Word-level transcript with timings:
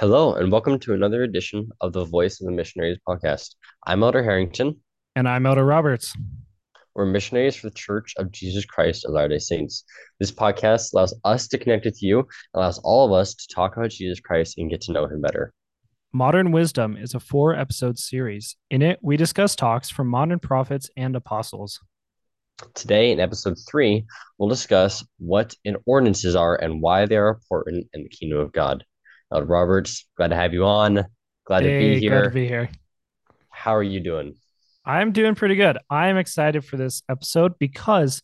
Hello, 0.00 0.34
and 0.34 0.50
welcome 0.50 0.80
to 0.80 0.92
another 0.92 1.22
edition 1.22 1.68
of 1.80 1.92
the 1.92 2.04
Voice 2.04 2.40
of 2.40 2.46
the 2.46 2.52
Missionaries 2.52 2.98
podcast. 3.08 3.54
I'm 3.86 4.02
Elder 4.02 4.24
Harrington. 4.24 4.80
And 5.14 5.28
I'm 5.28 5.46
Elder 5.46 5.64
Roberts. 5.64 6.16
We're 6.96 7.06
missionaries 7.06 7.54
for 7.54 7.68
the 7.68 7.76
Church 7.76 8.12
of 8.18 8.32
Jesus 8.32 8.64
Christ 8.64 9.04
of 9.04 9.12
Latter 9.12 9.28
day 9.28 9.38
Saints. 9.38 9.84
This 10.18 10.32
podcast 10.32 10.92
allows 10.92 11.14
us 11.22 11.46
to 11.46 11.58
connect 11.58 11.84
with 11.84 12.02
you, 12.02 12.26
allows 12.54 12.80
all 12.80 13.06
of 13.06 13.12
us 13.12 13.36
to 13.36 13.54
talk 13.54 13.76
about 13.76 13.90
Jesus 13.90 14.18
Christ 14.18 14.58
and 14.58 14.68
get 14.68 14.80
to 14.80 14.92
know 14.92 15.06
him 15.06 15.20
better. 15.20 15.54
Modern 16.12 16.50
Wisdom 16.50 16.96
is 16.96 17.14
a 17.14 17.20
four 17.20 17.54
episode 17.54 17.96
series. 17.96 18.56
In 18.72 18.82
it, 18.82 18.98
we 19.00 19.16
discuss 19.16 19.54
talks 19.54 19.90
from 19.90 20.08
modern 20.08 20.40
prophets 20.40 20.90
and 20.96 21.14
apostles. 21.14 21.78
Today, 22.74 23.12
in 23.12 23.20
episode 23.20 23.58
three, 23.70 24.06
we'll 24.38 24.48
discuss 24.48 25.06
what 25.18 25.54
ordinances 25.86 26.34
are 26.34 26.56
and 26.56 26.82
why 26.82 27.06
they 27.06 27.16
are 27.16 27.28
important 27.28 27.86
in 27.94 28.02
the 28.02 28.08
kingdom 28.08 28.40
of 28.40 28.50
God. 28.50 28.84
Elder 29.32 29.46
Roberts, 29.46 30.06
glad 30.16 30.28
to 30.28 30.36
have 30.36 30.52
you 30.52 30.64
on. 30.64 31.04
Glad 31.46 31.62
hey, 31.62 31.72
to 31.72 31.78
be 31.94 32.00
here. 32.00 32.10
Glad 32.10 32.28
to 32.28 32.34
be 32.34 32.46
here. 32.46 32.70
How 33.48 33.74
are 33.74 33.82
you 33.82 34.00
doing? 34.00 34.34
I'm 34.84 35.12
doing 35.12 35.34
pretty 35.34 35.56
good. 35.56 35.78
I'm 35.88 36.16
excited 36.16 36.64
for 36.64 36.76
this 36.76 37.02
episode 37.08 37.58
because 37.58 38.22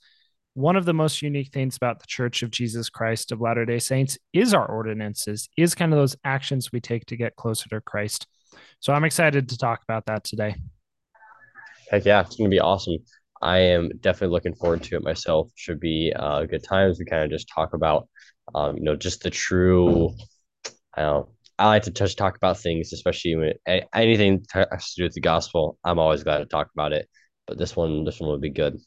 one 0.55 0.77
of 0.77 0.85
the 0.85 0.93
most 0.93 1.23
unique 1.23 1.53
things 1.53 1.77
about 1.77 2.01
the 2.01 2.07
Church 2.07 2.43
of 2.43 2.51
Jesus 2.51 2.91
Christ 2.91 3.33
of 3.33 3.41
Latter 3.41 3.65
day 3.65 3.79
Saints 3.79 4.19
is 4.33 4.53
our 4.53 4.67
ordinances, 4.67 5.49
is 5.57 5.75
kind 5.75 5.93
of 5.93 5.99
those 5.99 6.17
actions 6.25 6.71
we 6.73 6.81
take 6.81 7.07
to 7.07 7.17
get 7.17 7.37
closer 7.37 7.69
to 7.71 7.81
Christ. 7.81 8.27
So 8.81 8.93
I'm 8.93 9.05
excited 9.05 9.49
to 9.49 9.59
talk 9.59 9.83
about 9.83 10.07
that 10.07 10.25
today. 10.25 10.57
Heck 11.91 12.05
yeah, 12.05 12.21
it's 12.21 12.37
going 12.37 12.51
to 12.51 12.55
be 12.55 12.61
awesome. 12.61 12.99
I 13.43 13.59
am 13.59 13.89
definitely 14.01 14.35
looking 14.35 14.55
forward 14.55 14.83
to 14.85 14.97
it 14.97 15.03
myself. 15.03 15.51
Should 15.55 15.81
be 15.81 16.13
uh, 16.15 16.45
good 16.45 16.63
times. 16.63 16.99
We 16.99 17.05
kind 17.07 17.25
of 17.25 17.31
just 17.31 17.49
talk 17.49 17.73
about, 17.73 18.09
um, 18.55 18.77
you 18.77 18.83
know, 18.83 18.97
just 18.97 19.23
the 19.23 19.31
true. 19.31 20.15
I 20.95 21.03
don't. 21.03 21.29
I 21.59 21.67
like 21.67 21.83
to 21.83 21.91
touch 21.91 22.17
talk 22.17 22.37
about 22.37 22.59
things, 22.59 22.93
especially 22.93 23.37
when 23.37 23.53
it, 23.67 23.89
anything 23.95 24.45
has 24.55 24.95
to 24.95 25.03
do 25.03 25.05
with 25.05 25.13
the 25.13 25.21
gospel. 25.21 25.79
I'm 25.85 25.99
always 25.99 26.25
glad 26.25 26.39
to 26.39 26.47
talk 26.47 26.71
about 26.75 26.93
it. 26.93 27.09
But 27.47 27.59
this 27.59 27.77
one, 27.77 28.05
this 28.05 28.19
one 28.19 28.31
would 28.31 28.41
be 28.41 28.51
good. 28.51 28.79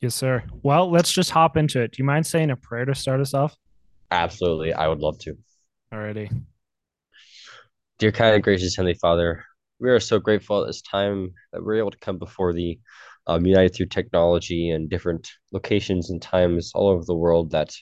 Yes, 0.00 0.14
sir. 0.14 0.44
Well, 0.62 0.90
let's 0.90 1.10
just 1.10 1.30
hop 1.30 1.56
into 1.56 1.80
it. 1.80 1.92
Do 1.92 2.02
you 2.02 2.04
mind 2.04 2.26
saying 2.26 2.50
a 2.50 2.56
prayer 2.56 2.84
to 2.84 2.94
start 2.94 3.20
us 3.20 3.34
off? 3.34 3.56
Absolutely, 4.10 4.72
I 4.72 4.86
would 4.86 5.00
love 5.00 5.18
to. 5.20 5.36
Alrighty. 5.92 6.30
Dear 7.98 8.12
kind 8.12 8.34
and 8.34 8.44
gracious 8.44 8.76
Heavenly 8.76 8.94
Father, 8.94 9.44
we 9.80 9.90
are 9.90 10.00
so 10.00 10.18
grateful 10.18 10.60
at 10.60 10.66
this 10.66 10.82
time 10.82 11.32
that 11.52 11.64
we're 11.64 11.78
able 11.78 11.90
to 11.90 11.98
come 11.98 12.18
before 12.18 12.52
the 12.52 12.78
um, 13.26 13.46
united 13.46 13.74
through 13.74 13.86
technology 13.86 14.70
and 14.70 14.90
different 14.90 15.30
locations 15.52 16.10
and 16.10 16.20
times 16.20 16.72
all 16.74 16.88
over 16.88 17.04
the 17.04 17.14
world 17.14 17.50
that 17.52 17.74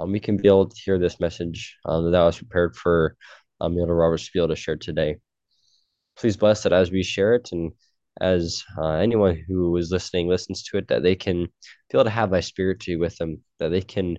um, 0.00 0.12
we 0.12 0.20
can 0.20 0.36
be 0.36 0.48
able 0.48 0.68
to 0.68 0.80
hear 0.84 0.98
this 0.98 1.20
message 1.20 1.76
um, 1.84 2.10
that 2.10 2.22
was 2.22 2.38
prepared 2.38 2.74
for 2.74 3.16
um, 3.60 3.78
Elder 3.78 3.94
Roberts 3.94 4.26
to 4.26 4.30
be 4.32 4.40
able 4.40 4.48
to 4.48 4.56
share 4.56 4.76
today. 4.76 5.16
Please 6.16 6.36
bless 6.36 6.64
it 6.66 6.72
as 6.72 6.90
we 6.90 7.02
share 7.02 7.34
it 7.34 7.50
and 7.52 7.72
as 8.20 8.64
uh, 8.78 8.94
anyone 8.94 9.42
who 9.46 9.76
is 9.76 9.90
listening 9.90 10.28
listens 10.28 10.62
to 10.64 10.78
it, 10.78 10.88
that 10.88 11.02
they 11.02 11.14
can 11.14 11.48
feel 11.90 12.04
to 12.04 12.10
have 12.10 12.30
thy 12.30 12.40
spirit 12.40 12.80
to 12.80 12.96
with 12.96 13.16
them, 13.16 13.42
that 13.58 13.68
they 13.68 13.80
can 13.80 14.16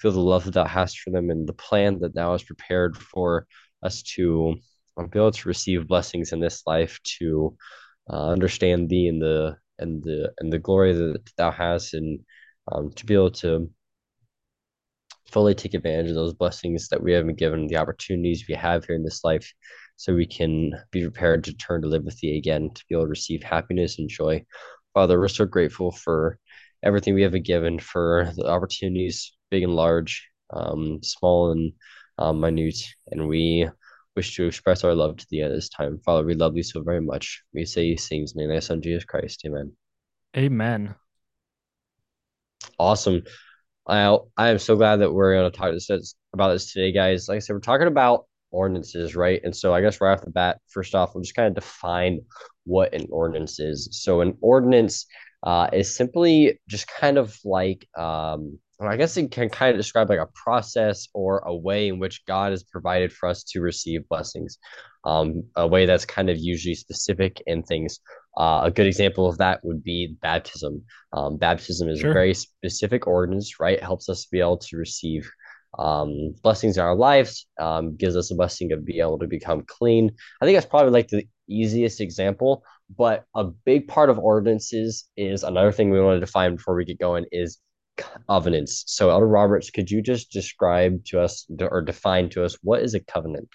feel 0.00 0.12
the 0.12 0.20
love 0.20 0.44
that 0.44 0.54
thou 0.54 0.64
hast 0.64 0.98
for 1.00 1.10
them 1.10 1.30
and 1.30 1.48
the 1.48 1.52
plan 1.52 1.98
that 2.00 2.14
thou 2.14 2.32
hast 2.32 2.46
prepared 2.46 2.96
for 2.96 3.46
us 3.82 4.02
to 4.02 4.54
um, 4.96 5.08
be 5.08 5.18
able 5.18 5.30
to 5.30 5.48
receive 5.48 5.88
blessings 5.88 6.32
in 6.32 6.40
this 6.40 6.62
life, 6.66 6.98
to 7.18 7.56
uh, 8.10 8.28
understand 8.30 8.88
thee 8.88 9.08
and 9.08 9.20
the 9.20 9.56
and 9.78 10.02
the 10.04 10.32
and 10.38 10.52
the 10.52 10.58
glory 10.58 10.92
that 10.92 11.30
thou 11.36 11.50
hast 11.50 11.94
and 11.94 12.20
um, 12.70 12.92
to 12.92 13.04
be 13.04 13.14
able 13.14 13.30
to 13.30 13.70
fully 15.34 15.54
take 15.54 15.74
advantage 15.74 16.08
of 16.08 16.14
those 16.14 16.32
blessings 16.32 16.88
that 16.88 17.02
we 17.02 17.12
have 17.12 17.26
been 17.26 17.34
given 17.34 17.66
the 17.66 17.76
opportunities 17.76 18.46
we 18.48 18.54
have 18.54 18.84
here 18.84 18.94
in 18.94 19.02
this 19.02 19.24
life 19.24 19.52
so 19.96 20.14
we 20.14 20.26
can 20.26 20.72
be 20.92 21.02
prepared 21.02 21.42
to 21.44 21.52
turn 21.54 21.82
to 21.82 21.88
live 21.88 22.04
with 22.04 22.16
thee 22.20 22.38
again 22.38 22.70
to 22.72 22.84
be 22.88 22.94
able 22.94 23.04
to 23.04 23.08
receive 23.08 23.42
happiness 23.42 23.98
and 23.98 24.08
joy 24.08 24.40
father 24.94 25.18
we're 25.18 25.28
so 25.28 25.44
grateful 25.44 25.90
for 25.90 26.38
everything 26.84 27.14
we 27.14 27.22
have 27.22 27.32
been 27.32 27.42
given 27.42 27.80
for 27.80 28.30
the 28.36 28.46
opportunities 28.46 29.32
big 29.50 29.64
and 29.64 29.74
large 29.74 30.28
um, 30.52 31.00
small 31.02 31.50
and 31.50 31.72
um, 32.18 32.40
minute 32.40 32.78
and 33.10 33.26
we 33.26 33.68
wish 34.16 34.36
to 34.36 34.46
express 34.46 34.84
our 34.84 34.94
love 34.94 35.16
to 35.16 35.26
thee 35.30 35.42
at 35.42 35.50
this 35.50 35.68
time. 35.68 35.98
Father, 36.04 36.24
we 36.24 36.34
love 36.34 36.54
thee 36.54 36.62
so 36.62 36.82
very 36.82 37.00
much. 37.00 37.42
We 37.52 37.64
say 37.64 37.82
these 37.82 38.08
things 38.08 38.32
in 38.32 38.46
the 38.46 38.52
thy 38.52 38.60
son 38.60 38.80
Jesus 38.80 39.04
Christ. 39.04 39.42
Amen. 39.44 39.72
Amen. 40.36 40.94
Awesome. 42.78 43.22
I 43.86 44.16
I 44.36 44.48
am 44.48 44.58
so 44.58 44.76
glad 44.76 44.96
that 44.96 45.12
we're 45.12 45.34
going 45.34 45.50
to 45.50 45.56
talk 45.56 45.72
this, 45.72 46.14
about 46.32 46.52
this 46.52 46.72
today, 46.72 46.92
guys. 46.92 47.28
Like 47.28 47.36
I 47.36 47.38
said, 47.40 47.52
we're 47.54 47.60
talking 47.60 47.86
about 47.86 48.26
ordinances, 48.50 49.14
right? 49.16 49.40
And 49.44 49.54
so 49.54 49.74
I 49.74 49.80
guess 49.80 50.00
right 50.00 50.12
off 50.12 50.24
the 50.24 50.30
bat, 50.30 50.60
first 50.68 50.94
off, 50.94 51.14
we'll 51.14 51.22
just 51.22 51.34
kind 51.34 51.48
of 51.48 51.54
define 51.54 52.20
what 52.64 52.94
an 52.94 53.06
ordinance 53.10 53.60
is. 53.60 53.88
So 53.92 54.20
an 54.20 54.36
ordinance 54.40 55.06
uh, 55.42 55.68
is 55.72 55.94
simply 55.94 56.60
just 56.68 56.88
kind 56.88 57.18
of 57.18 57.36
like 57.44 57.86
um, 57.96 58.58
I 58.80 58.96
guess 58.96 59.16
it 59.16 59.30
can 59.30 59.48
kind 59.48 59.70
of 59.70 59.76
describe 59.76 60.08
like 60.08 60.18
a 60.18 60.28
process 60.34 61.08
or 61.14 61.38
a 61.46 61.54
way 61.54 61.88
in 61.88 61.98
which 61.98 62.24
God 62.26 62.50
has 62.50 62.64
provided 62.64 63.12
for 63.12 63.28
us 63.28 63.44
to 63.44 63.60
receive 63.60 64.08
blessings. 64.08 64.58
Um, 65.04 65.44
a 65.54 65.66
way 65.66 65.86
that's 65.86 66.04
kind 66.04 66.30
of 66.30 66.38
usually 66.38 66.74
specific 66.74 67.42
in 67.46 67.62
things. 67.62 68.00
Uh, 68.36 68.62
a 68.64 68.70
good 68.70 68.86
example 68.86 69.28
of 69.28 69.38
that 69.38 69.60
would 69.64 69.84
be 69.84 70.16
baptism. 70.20 70.82
Um, 71.12 71.36
baptism 71.36 71.88
is 71.88 72.00
sure. 72.00 72.10
a 72.10 72.14
very 72.14 72.34
specific 72.34 73.06
ordinance, 73.06 73.60
right? 73.60 73.76
It 73.76 73.82
helps 73.82 74.08
us 74.08 74.26
be 74.26 74.40
able 74.40 74.58
to 74.58 74.76
receive 74.76 75.30
um, 75.78 76.34
blessings 76.42 76.76
in 76.76 76.84
our 76.84 76.96
lives, 76.96 77.46
um, 77.60 77.96
gives 77.96 78.16
us 78.16 78.30
a 78.30 78.34
blessing 78.34 78.72
of 78.72 78.84
being 78.84 79.00
able 79.00 79.18
to 79.18 79.26
become 79.26 79.62
clean. 79.66 80.10
I 80.40 80.44
think 80.44 80.56
that's 80.56 80.66
probably 80.66 80.92
like 80.92 81.08
the 81.08 81.26
easiest 81.48 82.00
example, 82.00 82.64
but 82.96 83.24
a 83.34 83.44
big 83.44 83.88
part 83.88 84.10
of 84.10 84.18
ordinances 84.18 85.08
is 85.16 85.42
another 85.42 85.72
thing 85.72 85.90
we 85.90 86.00
want 86.00 86.16
to 86.16 86.26
define 86.26 86.56
before 86.56 86.76
we 86.76 86.84
get 86.84 86.98
going 86.98 87.26
is 87.32 87.58
covenants. 87.96 88.84
So, 88.86 89.10
Elder 89.10 89.26
Roberts, 89.26 89.70
could 89.70 89.90
you 89.90 90.02
just 90.02 90.30
describe 90.30 91.04
to 91.06 91.20
us 91.20 91.46
or 91.60 91.82
define 91.82 92.28
to 92.30 92.44
us 92.44 92.56
what 92.62 92.82
is 92.82 92.94
a 92.94 93.00
covenant? 93.00 93.48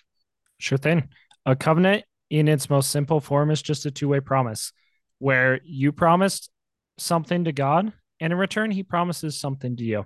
Sure 0.59 0.77
thing. 0.77 1.09
A 1.45 1.55
covenant, 1.55 2.03
in 2.29 2.47
its 2.47 2.69
most 2.69 2.91
simple 2.91 3.19
form, 3.19 3.51
is 3.51 3.61
just 3.61 3.85
a 3.85 3.91
two 3.91 4.07
way 4.07 4.19
promise 4.19 4.71
where 5.19 5.59
you 5.63 5.91
promised 5.91 6.49
something 6.97 7.45
to 7.45 7.51
God, 7.51 7.91
and 8.19 8.33
in 8.33 8.39
return, 8.39 8.71
He 8.71 8.83
promises 8.83 9.39
something 9.39 9.75
to 9.77 9.83
you. 9.83 10.05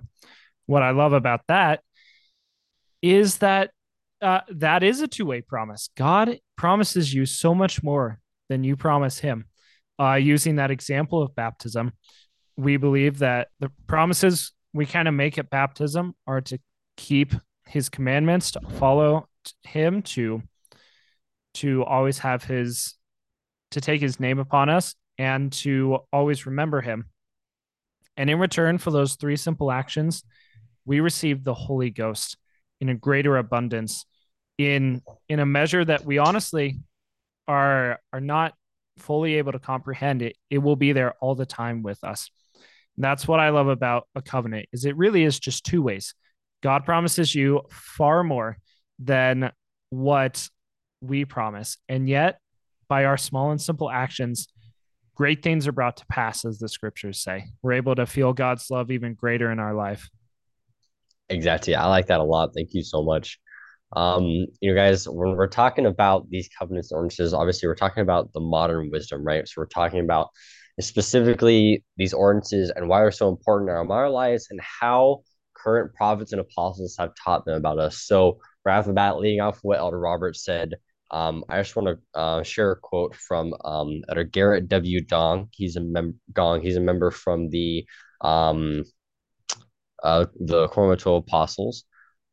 What 0.66 0.82
I 0.82 0.90
love 0.90 1.12
about 1.12 1.42
that 1.48 1.80
is 3.02 3.38
that 3.38 3.70
uh, 4.22 4.40
that 4.48 4.82
is 4.82 5.00
a 5.00 5.08
two 5.08 5.26
way 5.26 5.40
promise. 5.40 5.90
God 5.96 6.38
promises 6.56 7.12
you 7.12 7.26
so 7.26 7.54
much 7.54 7.82
more 7.82 8.20
than 8.48 8.64
you 8.64 8.76
promise 8.76 9.18
Him. 9.18 9.46
Uh, 10.00 10.14
using 10.14 10.56
that 10.56 10.72
example 10.72 11.22
of 11.22 11.36
baptism, 11.36 11.92
we 12.56 12.76
believe 12.76 13.18
that 13.18 13.48
the 13.60 13.70
promises 13.86 14.52
we 14.72 14.86
kind 14.86 15.08
of 15.08 15.14
make 15.14 15.38
at 15.38 15.50
baptism 15.50 16.14
are 16.26 16.40
to 16.42 16.58
keep 16.96 17.34
his 17.66 17.88
commandments, 17.88 18.52
to 18.52 18.60
follow 18.78 19.28
him, 19.62 20.02
to 20.02 20.42
to 21.54 21.84
always 21.84 22.18
have 22.18 22.44
his 22.44 22.94
to 23.70 23.80
take 23.80 24.00
his 24.00 24.18
name 24.18 24.38
upon 24.38 24.68
us 24.68 24.94
and 25.18 25.52
to 25.52 25.98
always 26.12 26.46
remember 26.46 26.80
him. 26.80 27.06
And 28.16 28.28
in 28.28 28.38
return 28.38 28.78
for 28.78 28.90
those 28.90 29.14
three 29.14 29.36
simple 29.36 29.70
actions, 29.70 30.24
we 30.84 31.00
receive 31.00 31.44
the 31.44 31.54
Holy 31.54 31.90
Ghost 31.90 32.36
in 32.80 32.88
a 32.88 32.94
greater 32.94 33.36
abundance 33.36 34.04
in 34.58 35.02
in 35.28 35.40
a 35.40 35.46
measure 35.46 35.84
that 35.84 36.04
we 36.04 36.18
honestly 36.18 36.80
are 37.48 37.98
are 38.12 38.20
not 38.20 38.54
fully 38.98 39.34
able 39.34 39.50
to 39.50 39.58
comprehend 39.58 40.22
it 40.22 40.36
it 40.50 40.58
will 40.58 40.76
be 40.76 40.92
there 40.92 41.14
all 41.20 41.34
the 41.34 41.46
time 41.46 41.82
with 41.82 42.02
us 42.04 42.30
that's 42.96 43.26
what 43.26 43.40
I 43.40 43.50
love 43.50 43.68
about 43.68 44.08
a 44.14 44.22
covenant 44.22 44.68
is 44.72 44.84
it 44.84 44.96
really 44.96 45.24
is 45.24 45.38
just 45.38 45.64
two 45.64 45.82
ways. 45.82 46.14
God 46.62 46.84
promises 46.84 47.34
you 47.34 47.62
far 47.70 48.24
more 48.24 48.58
than 48.98 49.50
what 49.90 50.48
we 51.00 51.24
promise. 51.24 51.76
And 51.88 52.08
yet, 52.08 52.38
by 52.88 53.04
our 53.04 53.16
small 53.16 53.50
and 53.50 53.60
simple 53.60 53.90
actions, 53.90 54.48
great 55.14 55.42
things 55.42 55.66
are 55.66 55.72
brought 55.72 55.98
to 55.98 56.06
pass, 56.06 56.44
as 56.44 56.58
the 56.58 56.68
scriptures 56.68 57.22
say. 57.22 57.46
We're 57.62 57.72
able 57.72 57.94
to 57.96 58.06
feel 58.06 58.32
God's 58.32 58.70
love 58.70 58.90
even 58.90 59.14
greater 59.14 59.50
in 59.50 59.58
our 59.58 59.74
life. 59.74 60.08
Exactly. 61.28 61.74
I 61.74 61.86
like 61.86 62.06
that 62.06 62.20
a 62.20 62.24
lot. 62.24 62.50
Thank 62.54 62.70
you 62.72 62.82
so 62.82 63.02
much. 63.02 63.38
Um, 63.96 64.24
you 64.24 64.70
know, 64.70 64.74
guys, 64.74 65.08
when 65.08 65.36
we're 65.36 65.46
talking 65.46 65.86
about 65.86 66.28
these 66.28 66.48
covenants 66.58 66.92
ordinances, 66.92 67.32
obviously 67.32 67.68
we're 67.68 67.76
talking 67.76 68.02
about 68.02 68.32
the 68.32 68.40
modern 68.40 68.90
wisdom, 68.90 69.24
right? 69.24 69.46
So 69.46 69.54
we're 69.58 69.66
talking 69.66 70.00
about 70.00 70.30
specifically 70.80 71.84
these 71.96 72.12
ordinances 72.12 72.70
and 72.74 72.88
why 72.88 73.00
they're 73.00 73.12
so 73.12 73.28
important 73.28 73.70
in 73.70 73.76
our 73.76 74.10
lives 74.10 74.48
and 74.50 74.60
how 74.60 75.22
current 75.54 75.94
prophets 75.94 76.32
and 76.32 76.40
apostles 76.40 76.96
have 76.98 77.12
taught 77.22 77.44
them 77.44 77.54
about 77.54 77.78
us. 77.78 78.02
So 78.02 78.38
right 78.64 78.78
off 78.78 78.86
the 78.86 78.92
bat, 78.92 79.18
leading 79.18 79.40
off 79.40 79.60
what 79.62 79.78
Elder 79.78 79.98
Roberts 79.98 80.44
said, 80.44 80.74
um, 81.10 81.44
I 81.48 81.60
just 81.62 81.76
want 81.76 81.98
to 82.14 82.18
uh, 82.18 82.42
share 82.42 82.72
a 82.72 82.76
quote 82.76 83.14
from 83.14 83.54
um, 83.64 84.02
Elder 84.08 84.24
Gerrit 84.24 84.68
W. 84.68 85.00
Dong. 85.00 85.48
He's 85.52 85.76
a 85.76 85.80
mem- 85.80 86.20
Gong. 86.32 86.60
He's 86.60 86.76
a 86.76 86.80
member 86.80 87.10
from 87.10 87.50
the 87.50 87.86
um, 88.20 88.84
uh, 90.02 90.26
the 90.40 90.68
Quorum 90.68 90.98
Apostles. 91.06 91.84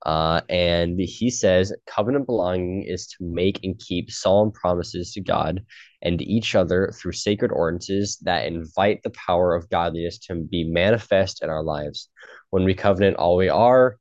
Uh, 0.06 0.42
and 0.50 1.00
he 1.00 1.30
says 1.30 1.74
covenant 1.86 2.26
belonging 2.26 2.84
is 2.84 3.08
to 3.08 3.18
make 3.22 3.60
and 3.64 3.78
keep 3.78 4.10
solemn 4.10 4.52
promises 4.52 5.14
to 5.14 5.22
God 5.22 5.64
and 6.02 6.22
each 6.22 6.56
other 6.56 6.92
through 6.96 7.12
sacred 7.12 7.52
ordinances 7.52 8.18
that 8.24 8.48
invite 8.48 9.04
the 9.04 9.12
power 9.12 9.56
of 9.56 9.70
godliness 9.70 10.18
to 10.18 10.36
be 10.36 10.64
manifest 10.64 11.44
in 11.44 11.50
our 11.50 11.64
lives. 11.64 12.10
When 12.50 12.64
we 12.64 12.74
covenant 12.74 13.18
all 13.18 13.38
we 13.38 13.50
are, 13.50 13.98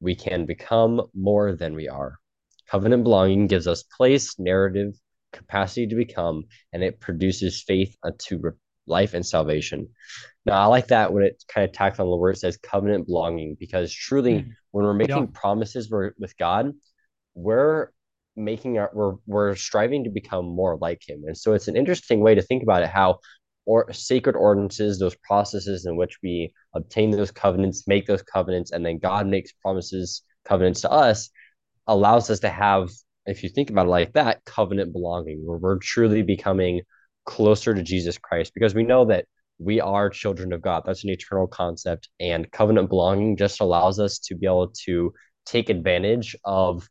we 0.00 0.14
can 0.14 0.44
become 0.44 1.02
more 1.14 1.54
than 1.54 1.74
we 1.74 1.88
are. 1.88 2.18
Covenant 2.70 3.04
belonging 3.04 3.46
gives 3.46 3.66
us 3.66 3.82
place, 3.82 4.38
narrative, 4.38 4.94
capacity 5.32 5.86
to 5.86 5.96
become, 5.96 6.44
and 6.72 6.82
it 6.82 7.00
produces 7.00 7.62
faith 7.62 7.96
unto 8.02 8.38
life 8.88 9.14
and 9.14 9.24
salvation. 9.24 9.88
Now, 10.44 10.62
I 10.62 10.66
like 10.66 10.88
that 10.88 11.12
when 11.12 11.24
it 11.24 11.42
kind 11.48 11.64
of 11.64 11.72
tacks 11.72 12.00
on 12.00 12.08
the 12.08 12.16
word 12.16 12.36
it 12.36 12.38
says 12.38 12.56
covenant 12.56 13.06
belonging, 13.06 13.56
because 13.58 13.92
truly, 13.92 14.34
mm. 14.34 14.50
when 14.70 14.84
we're 14.84 14.94
making 14.94 15.16
yeah. 15.16 15.26
promises 15.32 15.90
with 15.90 16.36
God, 16.38 16.72
we're 17.34 17.90
making 18.36 18.78
our 18.78 18.90
we're 18.94 19.14
we're 19.26 19.56
striving 19.56 20.04
to 20.04 20.10
become 20.10 20.46
more 20.46 20.78
like 20.80 21.02
Him, 21.06 21.24
and 21.26 21.36
so 21.36 21.52
it's 21.52 21.68
an 21.68 21.76
interesting 21.76 22.20
way 22.20 22.34
to 22.34 22.42
think 22.42 22.62
about 22.62 22.82
it. 22.82 22.88
How 22.88 23.18
or 23.68 23.92
sacred 23.92 24.34
ordinances, 24.34 24.98
those 24.98 25.14
processes 25.16 25.84
in 25.84 25.94
which 25.94 26.16
we 26.22 26.50
obtain 26.74 27.10
those 27.10 27.30
covenants, 27.30 27.86
make 27.86 28.06
those 28.06 28.22
covenants, 28.22 28.72
and 28.72 28.84
then 28.84 28.96
God 28.96 29.26
makes 29.26 29.52
promises, 29.52 30.22
covenants 30.46 30.80
to 30.80 30.90
us, 30.90 31.28
allows 31.86 32.30
us 32.30 32.40
to 32.40 32.48
have, 32.48 32.88
if 33.26 33.42
you 33.42 33.50
think 33.50 33.68
about 33.68 33.84
it 33.84 33.90
like 33.90 34.14
that, 34.14 34.42
covenant 34.46 34.94
belonging, 34.94 35.44
where 35.44 35.58
we're 35.58 35.78
truly 35.80 36.22
becoming 36.22 36.80
closer 37.28 37.74
to 37.74 37.82
Jesus 37.82 38.16
Christ, 38.16 38.52
because 38.54 38.74
we 38.74 38.84
know 38.84 39.04
that 39.04 39.26
we 39.58 39.82
are 39.82 40.08
children 40.08 40.54
of 40.54 40.62
God. 40.62 40.82
That's 40.86 41.04
an 41.04 41.10
eternal 41.10 41.46
concept. 41.46 42.08
And 42.18 42.50
covenant 42.50 42.88
belonging 42.88 43.36
just 43.36 43.60
allows 43.60 44.00
us 44.00 44.18
to 44.20 44.34
be 44.34 44.46
able 44.46 44.72
to 44.86 45.12
take 45.44 45.68
advantage 45.68 46.34
of 46.44 46.88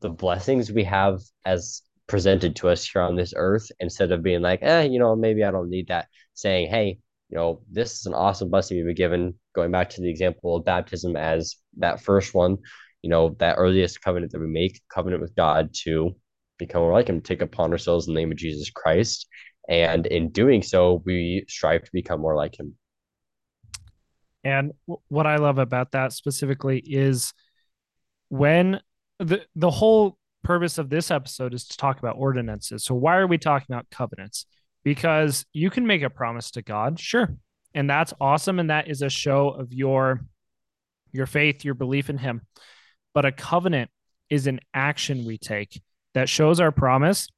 the 0.00 0.10
blessings 0.10 0.70
we 0.70 0.84
have 0.84 1.20
as 1.46 1.80
presented 2.06 2.56
to 2.56 2.68
us 2.68 2.86
here 2.86 3.00
on 3.00 3.16
this 3.16 3.32
earth 3.34 3.70
instead 3.80 4.12
of 4.12 4.22
being 4.22 4.42
like, 4.42 4.58
eh, 4.62 4.82
you 4.82 4.98
know, 4.98 5.16
maybe 5.16 5.44
I 5.44 5.50
don't 5.50 5.70
need 5.70 5.88
that. 5.88 6.08
Saying, 6.34 6.68
hey, 6.68 6.98
you 7.30 7.38
know, 7.38 7.62
this 7.70 8.00
is 8.00 8.04
an 8.04 8.12
awesome 8.12 8.50
blessing 8.50 8.76
we've 8.76 8.84
been 8.84 8.94
given. 8.94 9.34
Going 9.54 9.70
back 9.70 9.88
to 9.90 10.02
the 10.02 10.10
example 10.10 10.56
of 10.56 10.66
baptism 10.66 11.16
as 11.16 11.56
that 11.78 12.02
first 12.02 12.34
one, 12.34 12.58
you 13.00 13.08
know, 13.08 13.34
that 13.38 13.56
earliest 13.56 14.02
covenant 14.02 14.32
that 14.32 14.40
we 14.40 14.46
make, 14.46 14.82
covenant 14.92 15.22
with 15.22 15.34
God 15.34 15.70
to 15.84 16.14
become 16.58 16.82
more 16.82 16.92
like 16.92 17.08
Him, 17.08 17.22
take 17.22 17.40
upon 17.40 17.72
ourselves 17.72 18.06
in 18.06 18.14
the 18.14 18.20
name 18.20 18.30
of 18.30 18.36
Jesus 18.36 18.68
Christ. 18.68 19.26
And 19.70 20.06
in 20.06 20.30
doing 20.30 20.62
so, 20.62 21.00
we 21.06 21.44
strive 21.48 21.84
to 21.84 21.90
become 21.92 22.20
more 22.20 22.34
like 22.34 22.58
Him. 22.58 22.74
And 24.42 24.72
what 25.08 25.26
I 25.26 25.36
love 25.36 25.58
about 25.58 25.92
that 25.92 26.12
specifically 26.12 26.82
is 26.84 27.32
when 28.30 28.80
the 29.20 29.42
the 29.54 29.70
whole 29.70 30.18
purpose 30.42 30.78
of 30.78 30.90
this 30.90 31.10
episode 31.10 31.54
is 31.54 31.66
to 31.68 31.76
talk 31.76 31.98
about 31.98 32.16
ordinances. 32.18 32.84
So 32.84 32.94
why 32.94 33.16
are 33.18 33.26
we 33.26 33.38
talking 33.38 33.72
about 33.72 33.90
covenants? 33.90 34.46
Because 34.82 35.44
you 35.52 35.70
can 35.70 35.86
make 35.86 36.02
a 36.02 36.10
promise 36.10 36.50
to 36.52 36.62
God, 36.62 36.98
sure. 36.98 37.36
And 37.72 37.88
that's 37.88 38.14
awesome 38.20 38.58
and 38.58 38.70
that 38.70 38.88
is 38.88 39.02
a 39.02 39.10
show 39.10 39.50
of 39.50 39.72
your 39.72 40.24
your 41.12 41.26
faith, 41.26 41.64
your 41.64 41.74
belief 41.74 42.10
in 42.10 42.18
him. 42.18 42.40
But 43.14 43.24
a 43.24 43.32
covenant 43.32 43.90
is 44.30 44.46
an 44.46 44.60
action 44.74 45.24
we 45.24 45.38
take 45.38 45.80
that 46.14 46.28
shows 46.28 46.58
our 46.58 46.72
promise 46.72 47.28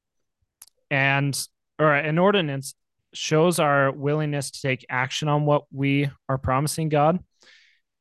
and 0.90 1.46
or 1.82 1.94
an 1.94 2.18
ordinance 2.18 2.74
shows 3.12 3.58
our 3.58 3.90
willingness 3.90 4.50
to 4.52 4.62
take 4.62 4.86
action 4.88 5.28
on 5.28 5.44
what 5.44 5.64
we 5.72 6.08
are 6.28 6.38
promising 6.38 6.88
God. 6.88 7.18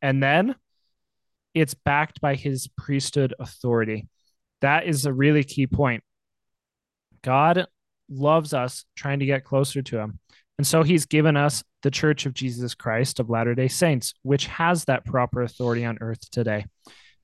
And 0.01 0.21
then 0.21 0.55
it's 1.53 1.73
backed 1.73 2.21
by 2.21 2.35
his 2.35 2.67
priesthood 2.77 3.33
authority. 3.39 4.07
That 4.61 4.85
is 4.85 5.05
a 5.05 5.13
really 5.13 5.43
key 5.43 5.67
point. 5.67 6.03
God 7.23 7.67
loves 8.09 8.53
us 8.53 8.85
trying 8.95 9.19
to 9.19 9.25
get 9.25 9.43
closer 9.43 9.81
to 9.81 9.97
him. 9.97 10.19
And 10.57 10.65
so 10.65 10.83
he's 10.83 11.05
given 11.05 11.35
us 11.35 11.63
the 11.81 11.91
Church 11.91 12.25
of 12.25 12.33
Jesus 12.33 12.75
Christ 12.75 13.19
of 13.19 13.29
Latter 13.29 13.55
day 13.55 13.67
Saints, 13.67 14.13
which 14.21 14.45
has 14.47 14.85
that 14.85 15.05
proper 15.05 15.41
authority 15.41 15.85
on 15.85 15.97
earth 16.01 16.29
today. 16.29 16.65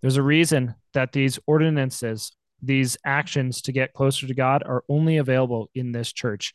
There's 0.01 0.17
a 0.17 0.23
reason 0.23 0.75
that 0.93 1.11
these 1.11 1.39
ordinances, 1.47 2.31
these 2.61 2.97
actions 3.05 3.61
to 3.63 3.71
get 3.71 3.93
closer 3.93 4.27
to 4.27 4.33
God, 4.33 4.63
are 4.65 4.83
only 4.89 5.17
available 5.17 5.69
in 5.75 5.91
this 5.91 6.11
church 6.11 6.53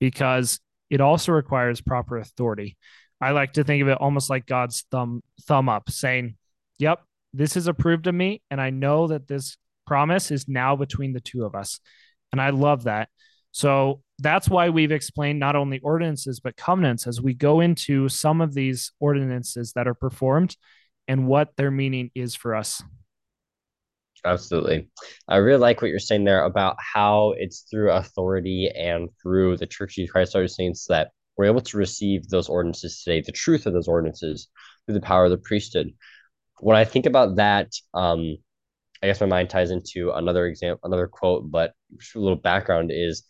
because 0.00 0.60
it 0.90 1.00
also 1.00 1.32
requires 1.32 1.80
proper 1.80 2.18
authority. 2.18 2.76
I 3.20 3.30
like 3.30 3.54
to 3.54 3.64
think 3.64 3.82
of 3.82 3.88
it 3.88 3.98
almost 4.00 4.28
like 4.28 4.46
God's 4.46 4.84
thumb 4.90 5.22
thumb 5.42 5.68
up 5.68 5.90
saying, 5.90 6.36
"Yep, 6.78 7.02
this 7.32 7.56
is 7.56 7.66
approved 7.66 8.06
of 8.06 8.14
me 8.14 8.42
and 8.50 8.60
I 8.60 8.70
know 8.70 9.06
that 9.08 9.28
this 9.28 9.56
promise 9.86 10.30
is 10.30 10.48
now 10.48 10.76
between 10.76 11.12
the 11.12 11.20
two 11.20 11.44
of 11.44 11.54
us. 11.54 11.80
And 12.32 12.40
I 12.40 12.50
love 12.50 12.84
that. 12.84 13.08
So 13.52 14.02
that's 14.18 14.48
why 14.48 14.68
we've 14.68 14.92
explained 14.92 15.38
not 15.38 15.56
only 15.56 15.78
ordinances, 15.78 16.40
but 16.40 16.56
covenants 16.56 17.06
as 17.06 17.22
we 17.22 17.32
go 17.32 17.60
into 17.60 18.08
some 18.08 18.40
of 18.40 18.52
these 18.52 18.92
ordinances 19.00 19.72
that 19.72 19.88
are 19.88 19.94
performed 19.94 20.56
and 21.08 21.26
what 21.26 21.56
their 21.56 21.70
meaning 21.70 22.10
is 22.14 22.34
for 22.34 22.54
us. 22.54 22.82
Absolutely. 24.24 24.88
I 25.28 25.36
really 25.36 25.60
like 25.60 25.80
what 25.80 25.90
you're 25.90 25.98
saying 25.98 26.24
there 26.24 26.44
about 26.44 26.76
how 26.80 27.34
it's 27.36 27.60
through 27.70 27.92
authority 27.92 28.68
and 28.74 29.08
through 29.22 29.56
the 29.56 29.66
Church 29.66 29.98
of 29.98 30.08
Christ 30.08 30.34
Our 30.34 30.48
Saints 30.48 30.86
that 30.88 31.10
we're 31.36 31.44
able 31.44 31.60
to 31.60 31.76
receive 31.76 32.28
those 32.28 32.48
ordinances 32.48 33.02
today, 33.02 33.20
the 33.20 33.32
truth 33.32 33.66
of 33.66 33.72
those 33.72 33.88
ordinances 33.88 34.48
through 34.84 34.94
the 34.94 35.00
power 35.00 35.26
of 35.26 35.30
the 35.30 35.38
priesthood. 35.38 35.92
When 36.60 36.76
I 36.76 36.84
think 36.84 37.06
about 37.06 37.36
that, 37.36 37.72
um, 37.94 38.36
I 39.02 39.06
guess 39.06 39.20
my 39.20 39.26
mind 39.26 39.50
ties 39.50 39.70
into 39.70 40.12
another 40.12 40.46
example, 40.46 40.80
another 40.84 41.06
quote, 41.06 41.50
but 41.50 41.74
a 42.14 42.18
little 42.18 42.36
background 42.36 42.90
is 42.92 43.24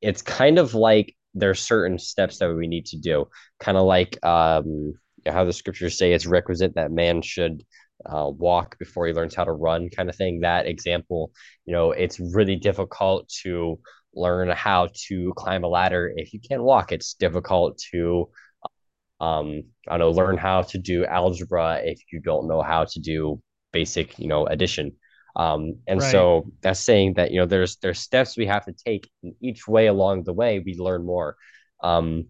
it's 0.00 0.22
kind 0.22 0.58
of 0.58 0.74
like 0.74 1.14
there's 1.34 1.60
certain 1.60 1.98
steps 1.98 2.38
that 2.38 2.52
we 2.54 2.66
need 2.66 2.86
to 2.86 2.98
do, 2.98 3.26
kind 3.60 3.78
of 3.78 3.84
like 3.84 4.24
um, 4.24 4.94
how 5.26 5.44
the 5.44 5.52
scriptures 5.52 5.96
say 5.98 6.12
it's 6.12 6.26
requisite 6.26 6.74
that 6.74 6.90
man 6.92 7.22
should 7.22 7.62
uh, 8.06 8.28
walk 8.28 8.78
before 8.78 9.06
he 9.06 9.12
learns 9.12 9.34
how 9.34 9.44
to 9.44 9.52
run, 9.52 9.88
kind 9.90 10.08
of 10.08 10.16
thing. 10.16 10.40
That 10.40 10.66
example, 10.66 11.32
you 11.64 11.72
know, 11.72 11.92
it's 11.92 12.20
really 12.20 12.56
difficult 12.56 13.28
to 13.42 13.78
learn 14.14 14.48
how 14.50 14.88
to 15.08 15.32
climb 15.36 15.64
a 15.64 15.68
ladder 15.68 16.12
if 16.16 16.32
you 16.32 16.40
can't 16.40 16.62
walk. 16.62 16.92
It's 16.92 17.14
difficult 17.14 17.78
to 17.92 18.28
um, 19.20 19.62
I 19.88 19.96
don't 19.96 20.00
know, 20.00 20.10
learn 20.10 20.36
how 20.36 20.62
to 20.62 20.78
do 20.78 21.04
algebra 21.06 21.80
if 21.84 22.00
you 22.12 22.20
don't 22.20 22.48
know 22.48 22.62
how 22.62 22.84
to 22.84 23.00
do 23.00 23.40
basic, 23.72 24.18
you 24.18 24.28
know, 24.28 24.46
addition. 24.46 24.92
Um, 25.36 25.76
and 25.86 26.00
right. 26.00 26.12
so 26.12 26.50
that's 26.60 26.80
saying 26.80 27.14
that 27.14 27.30
you 27.32 27.40
know 27.40 27.46
there's 27.46 27.76
there's 27.76 27.98
steps 27.98 28.36
we 28.36 28.46
have 28.46 28.64
to 28.66 28.72
take 28.72 29.10
each 29.40 29.66
way 29.66 29.86
along 29.86 30.24
the 30.24 30.32
way 30.32 30.60
we 30.64 30.76
learn 30.78 31.04
more. 31.04 31.36
Um, 31.82 32.26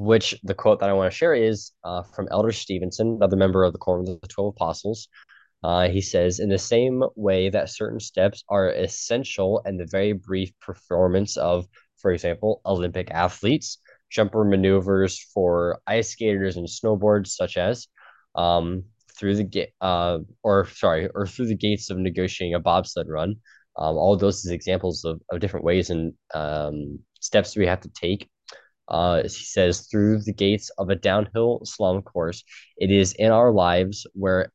which 0.00 0.34
the 0.44 0.54
quote 0.54 0.80
that 0.80 0.88
I 0.88 0.94
want 0.94 1.12
to 1.12 1.16
share 1.16 1.34
is 1.34 1.72
uh, 1.84 2.02
from 2.02 2.26
Elder 2.30 2.52
Stevenson, 2.52 3.16
another 3.16 3.36
member 3.36 3.64
of 3.64 3.72
the 3.74 3.78
Quorum 3.78 4.08
of 4.08 4.18
the 4.20 4.26
Twelve 4.28 4.54
Apostles. 4.56 5.08
Uh, 5.62 5.90
he 5.90 6.00
says, 6.00 6.40
in 6.40 6.48
the 6.48 6.58
same 6.58 7.04
way 7.16 7.50
that 7.50 7.68
certain 7.68 8.00
steps 8.00 8.42
are 8.48 8.70
essential 8.70 9.60
in 9.66 9.76
the 9.76 9.84
very 9.84 10.14
brief 10.14 10.58
performance 10.58 11.36
of, 11.36 11.66
for 11.98 12.12
example, 12.12 12.62
Olympic 12.64 13.10
athletes, 13.10 13.76
jumper 14.08 14.42
maneuvers 14.42 15.20
for 15.34 15.82
ice 15.86 16.12
skaters 16.12 16.56
and 16.56 16.66
snowboards, 16.66 17.28
such 17.28 17.58
as 17.58 17.86
um, 18.34 18.84
through 19.18 19.36
the 19.36 19.44
gate, 19.44 19.72
uh, 19.82 20.18
or 20.42 20.66
sorry, 20.66 21.10
or 21.14 21.26
through 21.26 21.48
the 21.48 21.54
gates 21.54 21.90
of 21.90 21.98
negotiating 21.98 22.54
a 22.54 22.58
bobsled 22.58 23.06
run. 23.06 23.36
Um, 23.76 23.96
all 23.98 24.16
those 24.16 24.46
is 24.46 24.50
examples 24.50 25.04
of, 25.04 25.20
of 25.30 25.40
different 25.40 25.64
ways 25.64 25.90
and 25.90 26.14
um, 26.32 27.00
steps 27.20 27.54
we 27.54 27.66
have 27.66 27.82
to 27.82 27.90
take. 27.90 28.30
Uh, 28.90 29.22
he 29.22 29.28
says, 29.28 29.86
through 29.90 30.22
the 30.22 30.32
gates 30.32 30.70
of 30.78 30.90
a 30.90 30.96
downhill 30.96 31.60
slalom 31.64 32.04
course, 32.04 32.44
it 32.76 32.90
is 32.90 33.12
in 33.14 33.30
our 33.30 33.52
lives 33.52 34.06
where 34.14 34.52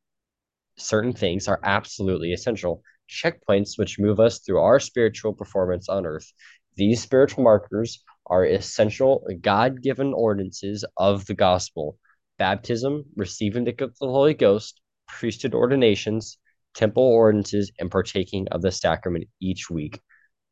certain 0.77 1.13
things 1.13 1.47
are 1.47 1.59
absolutely 1.63 2.33
essential 2.33 2.83
checkpoints 3.09 3.77
which 3.77 3.99
move 3.99 4.19
us 4.19 4.39
through 4.39 4.59
our 4.59 4.79
spiritual 4.79 5.33
performance 5.33 5.89
on 5.89 6.05
earth. 6.05 6.31
These 6.75 7.01
spiritual 7.01 7.43
markers 7.43 8.03
are 8.25 8.45
essential 8.45 9.25
God 9.41 9.81
given 9.81 10.13
ordinances 10.13 10.83
of 10.97 11.25
the 11.25 11.35
gospel 11.35 11.97
baptism, 12.37 13.05
receiving 13.15 13.63
the 13.63 13.91
Holy 14.01 14.33
Ghost, 14.33 14.81
priesthood 15.07 15.53
ordinations, 15.53 16.37
temple 16.73 17.03
ordinances, 17.03 17.71
and 17.79 17.89
partaking 17.89 18.47
of 18.49 18.61
the 18.61 18.71
sacrament 18.71 19.25
each 19.39 19.69
week. 19.69 20.01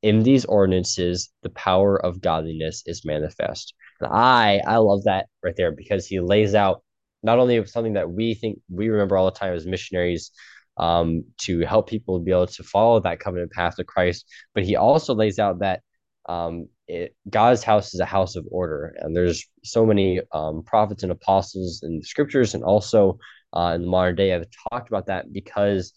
In 0.03 0.21
these 0.21 0.45
ordinances, 0.45 1.31
the 1.41 1.49
power 1.49 1.97
of 1.97 2.21
godliness 2.21 2.83
is 2.85 3.05
manifest. 3.05 3.73
And 3.99 4.11
I 4.13 4.61
I 4.67 4.77
love 4.77 5.05
that 5.05 5.27
right 5.43 5.55
there 5.57 5.71
because 5.71 6.05
he 6.05 6.19
lays 6.19 6.53
out 6.53 6.83
not 7.23 7.39
only 7.39 7.65
something 7.65 7.93
that 7.93 8.11
we 8.11 8.35
think 8.35 8.59
we 8.69 8.89
remember 8.89 9.17
all 9.17 9.25
the 9.25 9.31
time 9.31 9.53
as 9.53 9.65
missionaries 9.65 10.31
um, 10.77 11.23
to 11.41 11.61
help 11.61 11.89
people 11.89 12.19
be 12.19 12.31
able 12.31 12.47
to 12.47 12.63
follow 12.63 12.99
that 12.99 13.19
covenant 13.19 13.51
path 13.51 13.79
of 13.79 13.85
Christ, 13.85 14.25
but 14.53 14.63
he 14.63 14.75
also 14.75 15.15
lays 15.15 15.39
out 15.39 15.59
that 15.59 15.81
um, 16.27 16.67
it, 16.87 17.15
God's 17.29 17.63
house 17.63 17.93
is 17.93 17.99
a 17.99 18.05
house 18.05 18.35
of 18.35 18.45
order, 18.51 18.93
and 18.99 19.15
there's 19.15 19.45
so 19.63 19.85
many 19.85 20.21
um, 20.33 20.63
prophets 20.63 21.03
and 21.03 21.11
apostles 21.11 21.81
in 21.83 21.99
the 21.99 22.05
scriptures, 22.05 22.53
and 22.53 22.63
also 22.63 23.17
uh, 23.55 23.73
in 23.75 23.81
the 23.81 23.87
modern 23.87 24.15
day 24.15 24.29
have 24.29 24.45
talked 24.69 24.89
about 24.89 25.07
that 25.07 25.31
because 25.31 25.93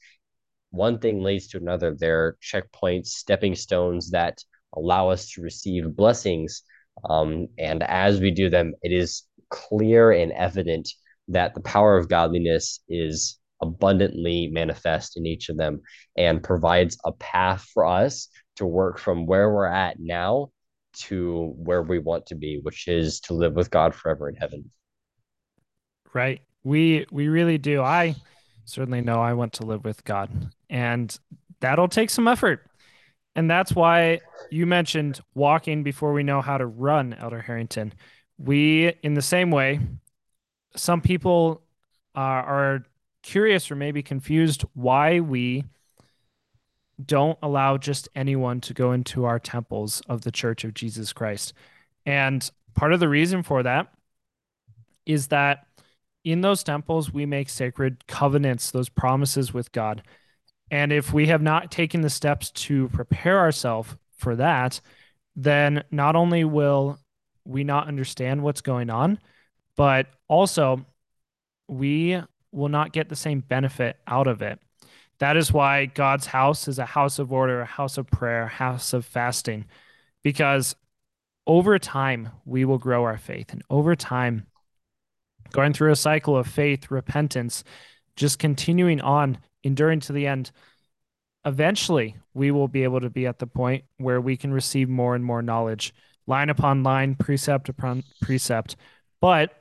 one 0.70 0.98
thing 0.98 1.22
leads 1.22 1.48
to 1.48 1.58
another. 1.58 1.96
They're 1.98 2.36
checkpoints, 2.42 3.08
stepping 3.08 3.54
stones 3.54 4.10
that 4.10 4.38
allow 4.74 5.08
us 5.08 5.30
to 5.32 5.42
receive 5.42 5.96
blessings. 5.96 6.62
Um, 7.08 7.48
and 7.58 7.82
as 7.82 8.20
we 8.20 8.30
do 8.30 8.50
them, 8.50 8.74
it 8.82 8.92
is 8.92 9.22
clear 9.50 10.12
and 10.12 10.32
evident 10.32 10.88
that 11.28 11.54
the 11.54 11.60
power 11.60 11.96
of 11.96 12.08
godliness 12.08 12.80
is 12.88 13.38
abundantly 13.62 14.48
manifest 14.48 15.16
in 15.16 15.26
each 15.26 15.48
of 15.48 15.56
them 15.56 15.80
and 16.16 16.42
provides 16.42 16.98
a 17.04 17.12
path 17.12 17.66
for 17.72 17.86
us 17.86 18.28
to 18.56 18.66
work 18.66 18.98
from 18.98 19.26
where 19.26 19.50
we're 19.50 19.66
at 19.66 19.96
now 19.98 20.50
to 20.94 21.52
where 21.56 21.82
we 21.82 21.98
want 21.98 22.26
to 22.26 22.34
be, 22.34 22.58
which 22.62 22.88
is 22.88 23.20
to 23.20 23.34
live 23.34 23.54
with 23.54 23.70
God 23.70 23.94
forever 23.94 24.28
in 24.28 24.34
heaven. 24.34 24.70
Right. 26.14 26.40
We 26.64 27.06
we 27.10 27.28
really 27.28 27.58
do. 27.58 27.82
I 27.82 28.16
certainly 28.66 29.00
know 29.00 29.20
I 29.20 29.32
want 29.32 29.54
to 29.54 29.64
live 29.64 29.84
with 29.84 30.04
God, 30.04 30.50
and 30.68 31.18
that'll 31.60 31.88
take 31.88 32.10
some 32.10 32.28
effort. 32.28 32.68
And 33.34 33.50
that's 33.50 33.74
why 33.74 34.20
you 34.50 34.66
mentioned 34.66 35.20
walking 35.34 35.82
before 35.82 36.12
we 36.12 36.22
know 36.22 36.40
how 36.40 36.58
to 36.58 36.66
run, 36.66 37.14
Elder 37.14 37.40
Harrington. 37.40 37.92
We, 38.38 38.94
in 39.02 39.14
the 39.14 39.22
same 39.22 39.50
way, 39.50 39.80
some 40.74 41.00
people 41.00 41.62
uh, 42.14 42.20
are 42.20 42.84
curious 43.22 43.70
or 43.70 43.76
maybe 43.76 44.02
confused 44.02 44.64
why 44.74 45.20
we 45.20 45.64
don't 47.04 47.38
allow 47.42 47.76
just 47.76 48.08
anyone 48.14 48.60
to 48.62 48.72
go 48.72 48.92
into 48.92 49.24
our 49.24 49.38
temples 49.38 50.00
of 50.08 50.22
the 50.22 50.32
Church 50.32 50.64
of 50.64 50.72
Jesus 50.72 51.12
Christ. 51.12 51.52
And 52.06 52.48
part 52.74 52.92
of 52.92 53.00
the 53.00 53.08
reason 53.08 53.42
for 53.42 53.62
that 53.62 53.92
is 55.04 55.26
that 55.28 55.65
in 56.26 56.40
those 56.40 56.64
temples, 56.64 57.12
we 57.12 57.24
make 57.24 57.48
sacred 57.48 58.04
covenants, 58.08 58.72
those 58.72 58.88
promises 58.88 59.54
with 59.54 59.70
God. 59.70 60.02
And 60.72 60.92
if 60.92 61.12
we 61.12 61.28
have 61.28 61.40
not 61.40 61.70
taken 61.70 62.00
the 62.00 62.10
steps 62.10 62.50
to 62.50 62.88
prepare 62.88 63.38
ourselves 63.38 63.94
for 64.18 64.34
that, 64.34 64.80
then 65.36 65.84
not 65.92 66.16
only 66.16 66.42
will 66.42 66.98
we 67.44 67.62
not 67.62 67.86
understand 67.86 68.42
what's 68.42 68.60
going 68.60 68.90
on, 68.90 69.20
but 69.76 70.08
also 70.26 70.84
we 71.68 72.20
will 72.50 72.70
not 72.70 72.92
get 72.92 73.08
the 73.08 73.14
same 73.14 73.38
benefit 73.38 73.96
out 74.08 74.26
of 74.26 74.42
it. 74.42 74.58
That 75.20 75.36
is 75.36 75.52
why 75.52 75.86
God's 75.86 76.26
house 76.26 76.66
is 76.66 76.80
a 76.80 76.86
house 76.86 77.20
of 77.20 77.32
order, 77.32 77.60
a 77.60 77.66
house 77.66 77.98
of 77.98 78.08
prayer, 78.08 78.42
a 78.42 78.48
house 78.48 78.92
of 78.92 79.04
fasting, 79.04 79.66
because 80.24 80.74
over 81.46 81.78
time 81.78 82.30
we 82.44 82.64
will 82.64 82.78
grow 82.78 83.04
our 83.04 83.16
faith. 83.16 83.52
And 83.52 83.62
over 83.70 83.94
time, 83.94 84.48
going 85.52 85.72
through 85.72 85.92
a 85.92 85.96
cycle 85.96 86.36
of 86.36 86.46
faith, 86.46 86.90
repentance, 86.90 87.64
just 88.16 88.38
continuing 88.38 89.00
on, 89.00 89.38
enduring 89.62 90.00
to 90.00 90.12
the 90.12 90.26
end, 90.26 90.50
eventually 91.44 92.16
we 92.34 92.50
will 92.50 92.68
be 92.68 92.84
able 92.84 93.00
to 93.00 93.10
be 93.10 93.26
at 93.26 93.38
the 93.38 93.46
point 93.46 93.84
where 93.98 94.20
we 94.20 94.36
can 94.36 94.52
receive 94.52 94.88
more 94.88 95.14
and 95.14 95.24
more 95.24 95.42
knowledge, 95.42 95.94
line 96.26 96.50
upon 96.50 96.82
line, 96.82 97.14
precept 97.14 97.68
upon 97.68 98.02
precept. 98.20 98.76
But 99.20 99.58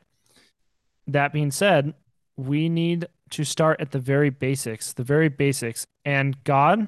that 1.07 1.33
being 1.33 1.51
said, 1.51 1.93
we 2.37 2.69
need 2.69 3.07
to 3.31 3.43
start 3.43 3.81
at 3.81 3.91
the 3.91 3.99
very 3.99 4.29
basics, 4.29 4.93
the 4.93 5.03
very 5.03 5.29
basics. 5.29 5.85
And 6.03 6.41
God 6.43 6.87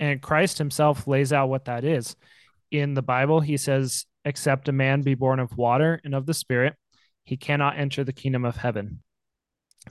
and 0.00 0.20
Christ 0.20 0.58
himself 0.58 1.06
lays 1.06 1.32
out 1.32 1.48
what 1.48 1.66
that 1.66 1.84
is. 1.84 2.16
In 2.70 2.94
the 2.94 3.02
Bible, 3.02 3.40
he 3.40 3.56
says, 3.56 4.06
Except 4.24 4.68
a 4.68 4.72
man 4.72 5.00
be 5.00 5.14
born 5.14 5.40
of 5.40 5.56
water 5.56 6.00
and 6.04 6.14
of 6.14 6.26
the 6.26 6.34
Spirit, 6.34 6.74
he 7.28 7.36
cannot 7.36 7.78
enter 7.78 8.04
the 8.04 8.12
kingdom 8.12 8.46
of 8.46 8.56
heaven. 8.56 9.02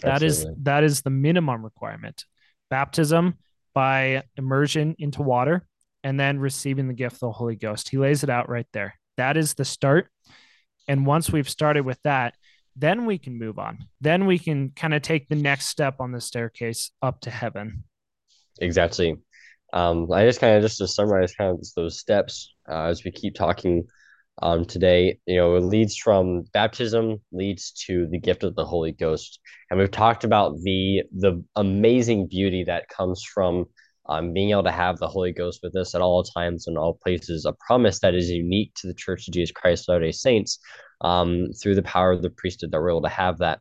That 0.02 0.24
is 0.24 0.40
Absolutely. 0.40 0.64
that 0.64 0.84
is 0.84 1.02
the 1.04 1.12
minimum 1.12 1.64
requirement. 1.64 2.26
Baptism 2.72 3.36
by 3.76 4.24
immersion 4.38 4.96
into 4.98 5.22
water 5.22 5.68
and 6.04 6.20
then 6.20 6.40
receiving 6.40 6.88
the 6.88 6.96
gift 6.96 7.18
of 7.18 7.20
the 7.20 7.32
Holy 7.32 7.56
Ghost. 7.56 7.90
He 7.90 7.98
lays 7.98 8.24
it 8.24 8.30
out 8.32 8.50
right 8.50 8.66
there. 8.74 8.96
That 9.18 9.38
is 9.38 9.54
the 9.54 9.66
start. 9.66 10.10
And 10.88 11.06
once 11.06 11.32
we've 11.32 11.50
started 11.50 11.86
with 11.86 12.02
that, 12.04 12.34
then 12.76 13.06
we 13.06 13.20
can 13.20 13.38
move 13.38 13.60
on. 13.60 13.86
Then 14.02 14.26
we 14.26 14.40
can 14.40 14.72
kind 14.72 14.96
of 14.96 15.04
take 15.04 15.30
the 15.30 15.36
next 15.36 15.68
step 15.68 15.98
on 16.00 16.12
the 16.12 16.22
staircase 16.22 16.92
up 17.04 17.22
to 17.22 17.30
heaven. 17.30 17.84
Exactly. 18.60 19.16
Um, 19.74 20.12
I 20.12 20.26
just 20.26 20.40
kind 20.40 20.56
of 20.56 20.64
just 20.64 20.80
to 20.80 20.88
summarize 20.88 21.34
kind 21.36 21.52
of 21.52 21.64
those 21.76 22.00
steps 22.00 22.54
uh, 22.68 22.86
as 22.86 23.04
we 23.04 23.12
keep 23.12 23.36
talking 23.36 23.86
um, 24.42 24.66
today. 24.66 25.20
You 25.26 25.38
know, 25.38 25.56
it 25.56 25.64
leads 25.64 25.98
from 25.98 26.44
baptism 26.54 27.20
leads 27.32 27.72
to 27.88 28.08
the 28.08 28.20
gift 28.20 28.44
of 28.44 28.56
the 28.56 28.66
Holy 28.66 28.92
Ghost, 28.92 29.40
and 29.70 29.80
we've 29.80 29.92
talked 29.92 30.24
about 30.24 30.56
the 30.62 31.04
the 31.12 31.44
amazing 31.56 32.28
beauty 32.28 32.64
that 32.66 32.90
comes 32.90 33.24
from 33.24 33.66
um, 34.10 34.34
being 34.34 34.52
able 34.52 34.64
to 34.64 34.72
have 34.72 34.98
the 34.98 35.08
Holy 35.08 35.34
Ghost 35.34 35.60
with 35.62 35.76
us 35.76 35.94
at 35.94 36.02
all 36.02 36.24
times 36.24 36.68
and 36.68 36.78
all 36.78 37.00
places, 37.04 37.46
a 37.46 37.54
promise 37.68 38.00
that 38.00 38.16
is 38.16 38.30
unique 38.30 38.74
to 38.76 38.88
the 38.88 38.94
Church 38.94 39.28
of 39.28 39.34
Jesus 39.34 39.52
Christ 39.52 39.90
Latter-day 39.90 40.14
Saints 40.14 40.60
um, 41.02 41.48
through 41.62 41.76
the 41.76 41.82
power 41.82 42.12
of 42.12 42.22
the 42.22 42.30
priesthood 42.30 42.72
that 42.72 42.80
we're 42.80 42.92
able 42.92 43.02
to 43.02 43.10
have 43.10 43.40
that. 43.40 43.60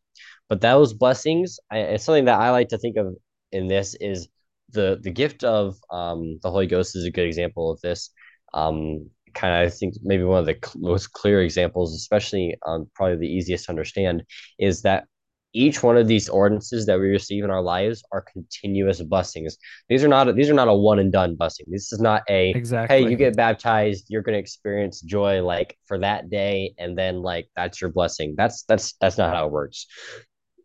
But 0.49 0.61
those 0.61 0.93
blessings, 0.93 1.59
I, 1.71 1.79
it's 1.79 2.05
something 2.05 2.27
that 2.27 2.41
I 2.41 2.51
like 2.51 2.69
to 2.69 2.79
think 2.79 2.97
of 2.97 3.17
in 3.51 3.67
this 3.67 3.97
is 4.01 4.29
the 4.71 4.99
the 5.03 5.11
gift 5.11 5.45
of 5.45 5.77
um, 5.91 6.39
the 6.43 6.51
Holy 6.51 6.67
Ghost 6.67 6.97
is 6.97 7.05
a 7.05 7.11
good 7.11 7.27
example 7.27 7.71
of 7.71 7.81
this. 7.81 8.11
Um, 8.55 9.11
kind 9.37 9.55
of, 9.55 9.67
I 9.67 9.71
think 9.71 9.95
maybe 10.03 10.25
one 10.25 10.41
of 10.41 10.47
the 10.47 10.59
cl- 10.63 10.91
most 10.91 11.13
clear 11.13 11.43
examples, 11.43 11.95
especially 11.95 12.57
um, 12.67 12.91
probably 12.95 13.17
the 13.17 13.29
easiest 13.29 13.67
to 13.67 13.71
understand, 13.71 14.25
is 14.59 14.83
that 14.83 15.05
each 15.53 15.83
one 15.83 15.97
of 15.97 16.07
these 16.07 16.29
ordinances 16.29 16.85
that 16.87 16.99
we 16.99 17.07
receive 17.09 17.43
in 17.43 17.51
our 17.51 17.63
lives 17.63 18.03
are 18.13 18.21
continuous 18.21 19.01
blessings. 19.01 19.57
These 19.89 20.05
are 20.05 20.09
not 20.09 20.35
these 20.37 20.51
are 20.51 20.55
not 20.55 20.69
a 20.69 20.75
one 20.75 20.99
and 20.99 21.11
done 21.11 21.35
blessing. 21.35 21.67
This 21.69 21.93
is 21.93 22.01
not 22.01 22.23
a 22.29 22.51
exactly. 22.51 23.03
hey, 23.05 23.09
you 23.09 23.17
get 23.17 23.37
baptized, 23.37 24.07
you're 24.09 24.23
going 24.23 24.35
to 24.35 24.39
experience 24.39 25.01
joy 25.01 25.43
like 25.43 25.79
for 25.87 25.99
that 25.99 26.29
day 26.29 26.75
and 26.79 26.97
then 26.97 27.23
like 27.23 27.49
that's 27.57 27.81
your 27.81 27.91
blessing. 27.91 28.35
That's 28.37 28.65
that's 28.65 28.95
that's 29.01 29.17
not 29.17 29.35
how 29.35 29.47
it 29.47 29.53
works. 29.53 29.87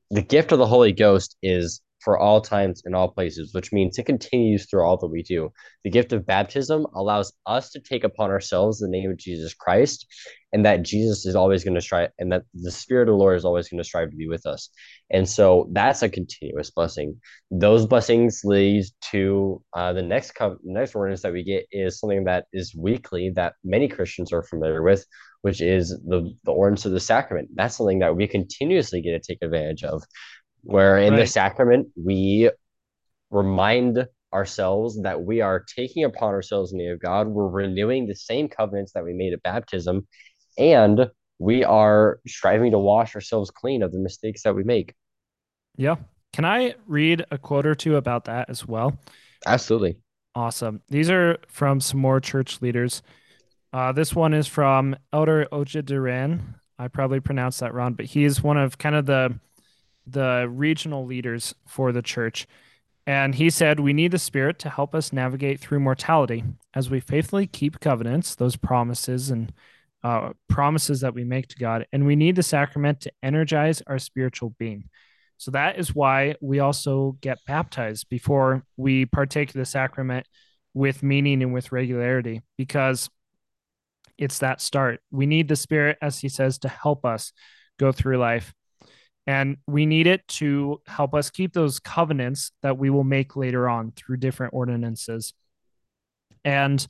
The 0.10 0.22
gift 0.22 0.52
of 0.52 0.60
the 0.60 0.68
Holy 0.68 0.92
Ghost 0.92 1.38
is 1.42 1.82
for 2.02 2.18
all 2.18 2.42
times 2.42 2.82
and 2.86 2.96
all 2.96 3.10
places, 3.10 3.54
which 3.54 3.72
means 3.72 3.98
it 3.98 4.06
continues 4.06 4.66
through 4.66 4.84
all 4.84 4.98
that 4.98 5.08
we 5.08 5.24
do. 5.24 5.52
The 5.84 5.90
gift 5.90 6.14
of 6.14 6.26
baptism 6.26 6.86
allows 6.96 7.32
us 7.46 7.72
to 7.72 7.80
take 7.80 8.04
upon 8.04 8.32
ourselves 8.32 8.80
the 8.80 8.88
name 8.88 9.12
of 9.12 9.18
Jesus 9.18 9.54
Christ, 9.54 10.08
and 10.52 10.66
that 10.66 10.84
Jesus 10.84 11.26
is 11.26 11.36
always 11.36 11.64
going 11.64 11.76
to 11.76 11.82
strive, 11.82 12.10
and 12.20 12.32
that 12.32 12.44
the 12.54 12.72
Spirit 12.72 13.08
of 13.08 13.14
the 13.14 13.18
Lord 13.18 13.38
is 13.38 13.46
always 13.46 13.70
going 13.70 13.78
to 13.78 13.84
strive 13.84 14.10
to 14.10 14.16
be 14.18 14.28
with 14.28 14.46
us. 14.46 14.70
And 15.10 15.30
so 15.30 15.70
that's 15.72 16.02
a 16.02 16.10
continuous 16.10 16.72
blessing. 16.72 17.20
Those 17.52 17.86
blessings 17.86 18.42
lead 18.44 18.86
to 19.12 19.64
uh, 19.74 19.94
the 19.94 20.02
next 20.02 20.32
co- 20.32 20.58
next 20.64 20.96
ordinance 20.96 21.22
that 21.22 21.34
we 21.34 21.44
get 21.44 21.68
is 21.72 22.00
something 22.00 22.24
that 22.26 22.46
is 22.52 22.76
weekly 22.76 23.32
that 23.36 23.54
many 23.64 23.88
Christians 23.88 24.34
are 24.34 24.44
familiar 24.44 24.82
with, 24.82 25.06
which 25.42 25.62
is 25.62 25.90
the 25.90 26.34
the 26.44 26.52
ordinance 26.52 26.86
of 26.86 26.94
the 26.94 27.00
sacrament. 27.00 27.50
That's 27.56 27.78
something 27.78 28.00
that 28.00 28.16
we 28.16 28.28
continuously 28.28 29.02
get 29.02 29.12
to 29.12 29.20
take 29.20 29.40
advantage 29.42 29.84
of 29.84 30.04
where 30.64 30.98
in 30.98 31.14
right. 31.14 31.20
the 31.20 31.28
sacrament 31.28 31.88
we 31.96 32.50
remind 33.30 34.08
ourselves 34.34 35.02
that 35.02 35.22
we 35.22 35.42
are 35.42 35.60
taking 35.60 36.04
upon 36.04 36.34
ourselves 36.34 36.72
the 36.72 36.78
name 36.78 36.92
of 36.92 37.02
God. 37.02 37.28
We're 37.28 37.48
renewing 37.48 38.08
the 38.08 38.16
same 38.16 38.48
covenants 38.48 38.94
that 38.94 39.04
we 39.04 39.14
made 39.14 39.34
at 39.34 39.44
baptism, 39.44 40.08
and 40.58 41.10
we 41.40 41.64
are 41.64 42.20
striving 42.28 42.72
to 42.72 42.80
wash 42.80 43.16
ourselves 43.16 43.52
clean 43.52 43.84
of 43.84 43.92
the 43.92 44.00
mistakes 44.00 44.44
that 44.44 44.56
we 44.56 44.64
make. 44.64 44.94
Yeah. 45.76 45.96
Can 46.34 46.46
I 46.46 46.76
read 46.86 47.26
a 47.32 47.38
quote 47.38 47.66
or 47.66 47.76
two 47.76 47.98
about 47.98 48.26
that 48.26 48.50
as 48.50 48.66
well? 48.66 48.98
Absolutely. 49.46 49.98
Awesome. 50.34 50.82
These 50.88 51.10
are 51.10 51.40
from 51.48 51.82
some 51.82 52.00
more 52.00 52.22
church 52.22 52.62
leaders. 52.62 53.02
Uh, 53.74 53.92
this 53.92 54.16
one 54.16 54.34
is 54.34 54.48
from 54.48 54.96
Elder 55.12 55.48
Oja 55.52 55.84
Duran. 55.84 56.56
I 56.80 56.88
probably 56.88 57.20
pronounced 57.20 57.60
that 57.60 57.74
wrong, 57.74 57.94
but 57.94 58.06
he 58.06 58.24
is 58.24 58.42
one 58.42 58.58
of 58.58 58.78
kind 58.78 58.96
of 58.96 59.06
the 59.06 59.38
the 60.06 60.48
regional 60.50 61.06
leaders 61.06 61.54
for 61.68 61.92
the 61.92 62.02
church. 62.02 62.48
And 63.08 63.36
he 63.36 63.50
said, 63.50 63.80
We 63.80 63.94
need 63.94 64.12
the 64.12 64.20
Spirit 64.20 64.60
to 64.60 64.70
help 64.70 64.94
us 64.94 65.12
navigate 65.12 65.60
through 65.60 65.80
mortality 65.80 66.44
as 66.74 66.90
we 66.90 67.00
faithfully 67.00 67.48
keep 67.48 67.80
covenants, 67.80 68.36
those 68.36 68.56
promises 68.56 69.32
and 69.32 69.52
uh, 70.04 70.34
promises 70.48 71.02
that 71.02 71.14
we 71.14 71.24
make 71.24 71.48
to 71.50 71.58
God. 71.58 71.88
And 71.92 72.06
we 72.06 72.16
need 72.16 72.36
the 72.36 72.44
sacrament 72.44 73.02
to 73.02 73.12
energize 73.24 73.82
our 73.88 74.00
spiritual 74.00 74.56
being. 74.58 74.90
So 75.38 75.52
that 75.52 75.80
is 75.80 75.96
why 75.96 76.36
we 76.40 76.60
also 76.60 77.18
get 77.22 77.40
baptized 77.48 78.10
before 78.10 78.64
we 78.78 79.06
partake 79.08 79.50
of 79.50 79.56
the 79.56 79.66
sacrament 79.66 80.28
with 80.74 81.02
meaning 81.02 81.42
and 81.42 81.54
with 81.54 81.72
regularity, 81.72 82.42
because 82.58 83.10
it's 84.18 84.40
that 84.40 84.62
start. 84.62 85.02
We 85.10 85.26
need 85.26 85.48
the 85.48 85.56
Spirit, 85.56 85.98
as 86.02 86.20
he 86.20 86.30
says, 86.30 86.60
to 86.60 86.70
help 86.70 87.06
us 87.06 87.34
go 87.80 87.92
through 87.92 88.18
life. 88.18 88.54
And 89.28 89.58
we 89.68 89.86
need 89.86 90.08
it 90.08 90.28
to 90.28 90.82
help 90.88 91.14
us 91.14 91.30
keep 91.30 91.54
those 91.54 91.80
covenants 91.80 92.52
that 92.64 92.78
we 92.78 92.90
will 92.90 93.04
make 93.04 93.36
later 93.36 93.70
on 93.70 93.92
through 93.92 94.18
different 94.18 94.54
ordinances. 94.54 95.34
And 96.44 96.86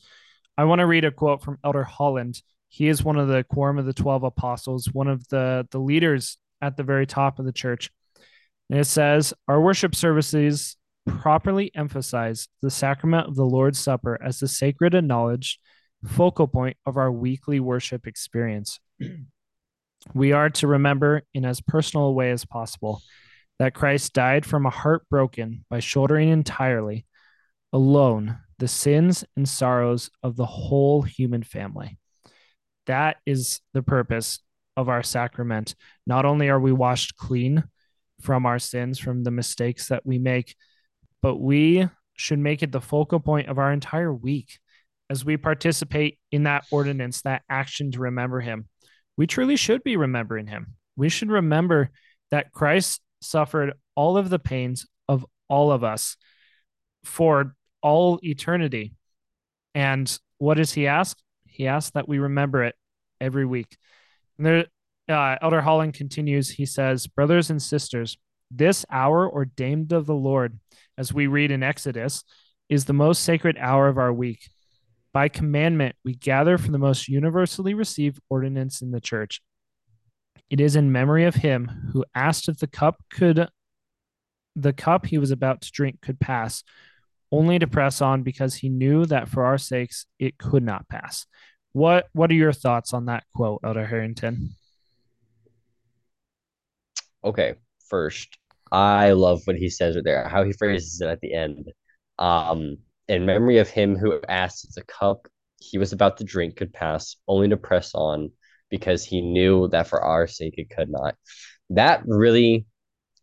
I 0.57 0.63
want 0.63 0.79
to 0.79 0.85
read 0.85 1.05
a 1.05 1.11
quote 1.11 1.43
from 1.43 1.59
Elder 1.63 1.83
Holland. 1.83 2.41
He 2.69 2.87
is 2.87 3.03
one 3.03 3.17
of 3.17 3.27
the 3.27 3.43
quorum 3.43 3.77
of 3.77 3.85
the 3.85 3.93
12 3.93 4.23
apostles, 4.23 4.89
one 4.93 5.07
of 5.07 5.27
the, 5.27 5.67
the 5.71 5.79
leaders 5.79 6.37
at 6.61 6.77
the 6.77 6.83
very 6.83 7.05
top 7.05 7.37
of 7.37 7.45
the 7.45 7.51
church. 7.51 7.91
And 8.69 8.79
it 8.79 8.85
says, 8.85 9.33
Our 9.47 9.59
worship 9.59 9.93
services 9.93 10.77
properly 11.05 11.71
emphasize 11.75 12.47
the 12.61 12.69
sacrament 12.69 13.27
of 13.27 13.35
the 13.35 13.45
Lord's 13.45 13.79
Supper 13.79 14.17
as 14.23 14.39
the 14.39 14.47
sacred 14.47 14.93
and 14.93 15.07
knowledge 15.07 15.59
focal 16.05 16.47
point 16.47 16.77
of 16.85 16.97
our 16.97 17.11
weekly 17.11 17.59
worship 17.59 18.07
experience. 18.07 18.79
we 20.13 20.31
are 20.31 20.49
to 20.49 20.67
remember 20.67 21.23
in 21.33 21.45
as 21.45 21.61
personal 21.61 22.07
a 22.07 22.11
way 22.11 22.31
as 22.31 22.45
possible 22.45 23.01
that 23.59 23.73
Christ 23.73 24.13
died 24.13 24.45
from 24.45 24.65
a 24.65 24.71
heart 24.71 25.07
broken 25.09 25.65
by 25.69 25.79
shouldering 25.79 26.29
entirely, 26.29 27.05
alone, 27.71 28.39
the 28.57 28.67
sins 28.67 29.23
and 29.35 29.47
sorrows 29.47 30.09
of 30.23 30.35
the 30.35 30.45
whole 30.45 31.03
human 31.03 31.43
family. 31.43 31.97
That 32.87 33.17
is 33.25 33.61
the 33.73 33.83
purpose 33.83 34.39
of 34.75 34.89
our 34.89 35.03
sacrament. 35.03 35.75
Not 36.07 36.25
only 36.25 36.49
are 36.49 36.59
we 36.59 36.71
washed 36.71 37.15
clean 37.15 37.63
from 38.21 38.45
our 38.45 38.59
sins, 38.59 38.97
from 38.97 39.23
the 39.23 39.31
mistakes 39.31 39.89
that 39.89 40.05
we 40.05 40.17
make, 40.17 40.55
but 41.21 41.35
we 41.37 41.87
should 42.15 42.39
make 42.39 42.63
it 42.63 42.71
the 42.71 42.81
focal 42.81 43.19
point 43.19 43.47
of 43.47 43.59
our 43.59 43.71
entire 43.71 44.13
week 44.13 44.59
as 45.09 45.25
we 45.25 45.37
participate 45.37 46.17
in 46.31 46.43
that 46.43 46.65
ordinance, 46.71 47.21
that 47.21 47.43
action 47.49 47.91
to 47.91 47.99
remember 47.99 48.39
him. 48.39 48.67
We 49.21 49.27
truly 49.27 49.55
should 49.55 49.83
be 49.83 49.97
remembering 49.97 50.47
him. 50.47 50.73
We 50.95 51.07
should 51.07 51.29
remember 51.29 51.91
that 52.31 52.51
Christ 52.51 53.01
suffered 53.21 53.73
all 53.93 54.17
of 54.17 54.31
the 54.31 54.39
pains 54.39 54.87
of 55.07 55.27
all 55.47 55.71
of 55.71 55.83
us 55.83 56.17
for 57.03 57.55
all 57.83 58.19
eternity. 58.23 58.95
And 59.75 60.11
what 60.39 60.57
does 60.57 60.73
he 60.73 60.87
ask? 60.87 61.19
He 61.45 61.67
asks 61.67 61.91
that 61.91 62.09
we 62.09 62.17
remember 62.17 62.63
it 62.63 62.73
every 63.19 63.45
week. 63.45 63.77
And 64.39 64.47
there, 64.47 64.65
uh, 65.07 65.35
Elder 65.39 65.61
Holland 65.61 65.93
continues. 65.93 66.49
He 66.49 66.65
says, 66.65 67.05
Brothers 67.05 67.51
and 67.51 67.61
sisters, 67.61 68.17
this 68.49 68.87
hour 68.89 69.31
ordained 69.31 69.91
of 69.91 70.07
the 70.07 70.15
Lord, 70.15 70.57
as 70.97 71.13
we 71.13 71.27
read 71.27 71.51
in 71.51 71.61
Exodus, 71.61 72.23
is 72.69 72.85
the 72.85 72.93
most 72.93 73.21
sacred 73.21 73.55
hour 73.59 73.87
of 73.87 73.99
our 73.99 74.11
week. 74.11 74.49
By 75.13 75.27
commandment, 75.27 75.95
we 76.05 76.15
gather 76.15 76.57
for 76.57 76.71
the 76.71 76.77
most 76.77 77.07
universally 77.07 77.73
received 77.73 78.21
ordinance 78.29 78.81
in 78.81 78.91
the 78.91 79.01
church. 79.01 79.41
It 80.49 80.61
is 80.61 80.75
in 80.75 80.91
memory 80.91 81.25
of 81.25 81.35
him 81.35 81.89
who 81.93 82.05
asked 82.15 82.47
if 82.49 82.59
the 82.59 82.67
cup 82.67 83.03
could 83.09 83.49
the 84.55 84.73
cup 84.73 85.05
he 85.05 85.17
was 85.17 85.31
about 85.31 85.61
to 85.61 85.71
drink 85.71 86.01
could 86.01 86.19
pass, 86.19 86.63
only 87.31 87.57
to 87.57 87.67
press 87.67 88.01
on 88.01 88.23
because 88.23 88.55
he 88.55 88.67
knew 88.67 89.05
that 89.05 89.29
for 89.29 89.45
our 89.45 89.57
sakes 89.57 90.05
it 90.19 90.37
could 90.37 90.63
not 90.63 90.87
pass. 90.89 91.25
What 91.73 92.07
what 92.11 92.29
are 92.31 92.35
your 92.35 92.51
thoughts 92.51 92.93
on 92.93 93.05
that 93.05 93.23
quote, 93.33 93.61
Elder 93.63 93.85
Harrington? 93.85 94.55
Okay, 97.23 97.55
first, 97.87 98.37
I 98.71 99.11
love 99.11 99.41
what 99.45 99.55
he 99.55 99.69
says 99.69 99.95
right 99.95 100.03
there, 100.03 100.27
how 100.27 100.43
he 100.43 100.53
phrases 100.53 100.99
it 101.01 101.07
at 101.07 101.21
the 101.21 101.33
end. 101.33 101.71
Um, 102.19 102.77
in 103.11 103.25
memory 103.25 103.57
of 103.57 103.69
him 103.69 103.97
who 103.97 104.21
asked 104.29 104.63
if 104.63 104.73
the 104.73 104.83
cup 104.83 105.27
he 105.59 105.77
was 105.77 105.91
about 105.91 106.17
to 106.17 106.23
drink 106.23 106.55
could 106.55 106.73
pass, 106.73 107.17
only 107.27 107.49
to 107.49 107.57
press 107.57 107.93
on 107.93 108.31
because 108.69 109.03
he 109.03 109.21
knew 109.21 109.67
that 109.67 109.87
for 109.87 110.01
our 110.01 110.27
sake 110.27 110.53
it 110.57 110.69
could 110.69 110.89
not. 110.89 111.15
That 111.69 112.03
really 112.05 112.65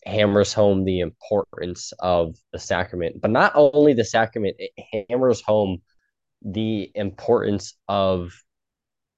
hammers 0.04 0.52
home 0.52 0.84
the 0.84 1.00
importance 1.00 1.92
of 2.00 2.36
the 2.52 2.58
sacrament, 2.58 3.20
but 3.22 3.30
not 3.30 3.52
only 3.54 3.94
the 3.94 4.04
sacrament, 4.04 4.56
it 4.58 5.06
hammers 5.08 5.40
home 5.40 5.78
the 6.42 6.90
importance 6.94 7.74
of 7.88 8.30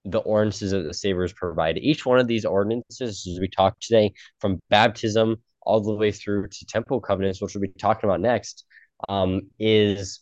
the 0.05 0.21
ordinances 0.21 0.71
that 0.71 0.85
the 0.85 0.95
Saviors 0.95 1.33
provide. 1.33 1.79
Each 1.79 2.07
one 2.07 2.21
of 2.21 2.29
these 2.29 2.45
ordinances, 2.45 3.27
as 3.27 3.41
we 3.41 3.49
talked 3.49 3.83
today, 3.83 4.13
from 4.39 4.61
baptism 4.71 5.37
all 5.63 5.81
the 5.81 5.95
way 5.95 6.13
through 6.13 6.47
to 6.47 6.67
temple 6.67 7.01
covenants, 7.01 7.43
which 7.43 7.55
we'll 7.55 7.63
be 7.63 7.69
talking 7.79 8.09
about 8.09 8.21
next, 8.21 8.65
um, 9.09 9.43
is 9.59 10.21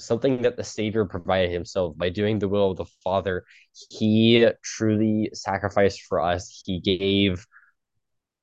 something 0.00 0.42
that 0.42 0.56
the 0.56 0.64
Savior 0.64 1.04
provided 1.04 1.50
himself 1.50 1.96
by 1.96 2.08
doing 2.08 2.38
the 2.38 2.48
will 2.48 2.70
of 2.70 2.76
the 2.76 2.86
Father. 3.04 3.44
He 3.90 4.46
truly 4.62 5.30
sacrificed 5.32 6.02
for 6.02 6.20
us. 6.20 6.62
He 6.64 6.80
gave 6.80 7.46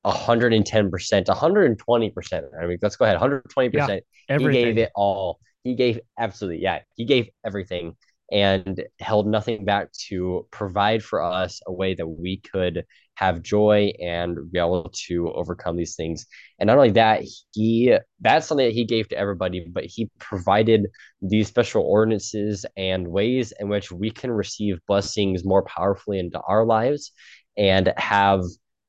110%, 0.04 1.26
120%. 1.26 2.42
I 2.60 2.66
mean, 2.66 2.78
let's 2.80 2.96
go 2.96 3.04
ahead, 3.04 3.18
120%. 3.18 4.00
Yeah, 4.28 4.38
he 4.38 4.48
gave 4.48 4.78
it 4.78 4.90
all. 4.94 5.40
He 5.64 5.74
gave 5.74 6.00
absolutely, 6.18 6.62
yeah, 6.62 6.80
he 6.94 7.04
gave 7.04 7.28
everything 7.44 7.96
and 8.30 8.84
held 9.00 9.26
nothing 9.26 9.64
back 9.64 9.90
to 10.08 10.46
provide 10.50 11.02
for 11.02 11.22
us 11.22 11.60
a 11.66 11.72
way 11.72 11.94
that 11.94 12.06
we 12.06 12.38
could 12.38 12.84
have 13.18 13.42
joy 13.42 13.92
and 14.00 14.36
be 14.52 14.58
able 14.58 14.90
to 15.06 15.32
overcome 15.32 15.76
these 15.76 15.96
things. 15.96 16.26
And 16.58 16.68
not 16.68 16.76
only 16.76 16.92
that, 16.92 17.22
he 17.52 17.96
that's 18.20 18.46
something 18.46 18.66
that 18.66 18.74
he 18.74 18.84
gave 18.84 19.08
to 19.08 19.18
everybody, 19.18 19.66
but 19.70 19.84
he 19.84 20.08
provided 20.20 20.86
these 21.20 21.48
special 21.48 21.82
ordinances 21.82 22.64
and 22.76 23.08
ways 23.08 23.52
in 23.58 23.68
which 23.68 23.90
we 23.90 24.10
can 24.10 24.30
receive 24.30 24.78
blessings 24.86 25.44
more 25.44 25.64
powerfully 25.64 26.20
into 26.20 26.40
our 26.40 26.64
lives 26.64 27.12
and 27.56 27.92
have 27.96 28.42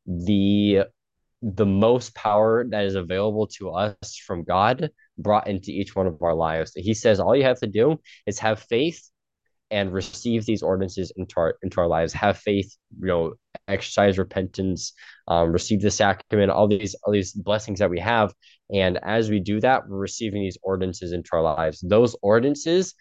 the 0.06 0.84
the 1.42 1.66
most 1.66 2.14
power 2.14 2.66
that 2.70 2.86
is 2.86 2.96
available 2.96 3.48
to 3.48 3.70
us 3.72 4.16
from 4.28 4.44
God 4.44 4.90
brought 5.18 5.48
into 5.48 5.72
each 5.72 5.96
one 5.96 6.06
of 6.06 6.22
our 6.22 6.36
lives. 6.36 6.74
He 6.76 6.94
says 6.94 7.20
all 7.20 7.36
you 7.36 7.44
have 7.44 7.60
to 7.62 7.68
do 7.68 8.00
is 8.28 8.40
have 8.40 8.60
faith 8.60 9.10
and 9.72 9.94
receive 9.94 10.46
these 10.46 10.64
ordinances 10.64 11.12
into 11.16 11.36
our 11.38 11.56
into 11.62 11.80
our 11.80 11.88
lives 11.88 12.14
have 12.14 12.38
faith 12.38 12.76
you 13.00 13.08
know 13.08 13.34
exercise 13.68 14.18
repentance 14.18 14.94
um, 15.28 15.52
receive 15.52 15.82
the 15.82 15.92
sacrament 15.92 16.52
all 16.52 16.68
these 16.68 16.96
all 17.04 17.14
these 17.14 17.34
blessings 17.34 17.80
that 17.80 17.90
we 17.90 18.00
have. 18.00 18.34
And 18.72 19.00
as 19.04 19.30
we 19.30 19.40
do 19.40 19.60
that 19.62 19.88
we're 19.88 19.98
receiving 19.98 20.42
these 20.42 20.58
ordinances 20.62 21.12
into 21.12 21.30
our 21.34 21.42
lives. 21.42 21.82
Those 21.82 22.16
ordinances 22.22 22.96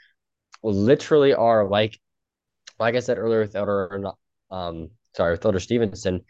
literally 0.63 1.35
are 1.35 1.69
like 1.69 1.99
like 2.81 2.97
i 2.97 3.01
said 3.01 3.19
earlier 3.19 3.41
with 3.41 3.55
elder 3.55 4.03
um 4.51 4.91
sorry 5.17 5.33
with 5.33 5.45
elder 5.45 5.61
stevenson 5.61 6.21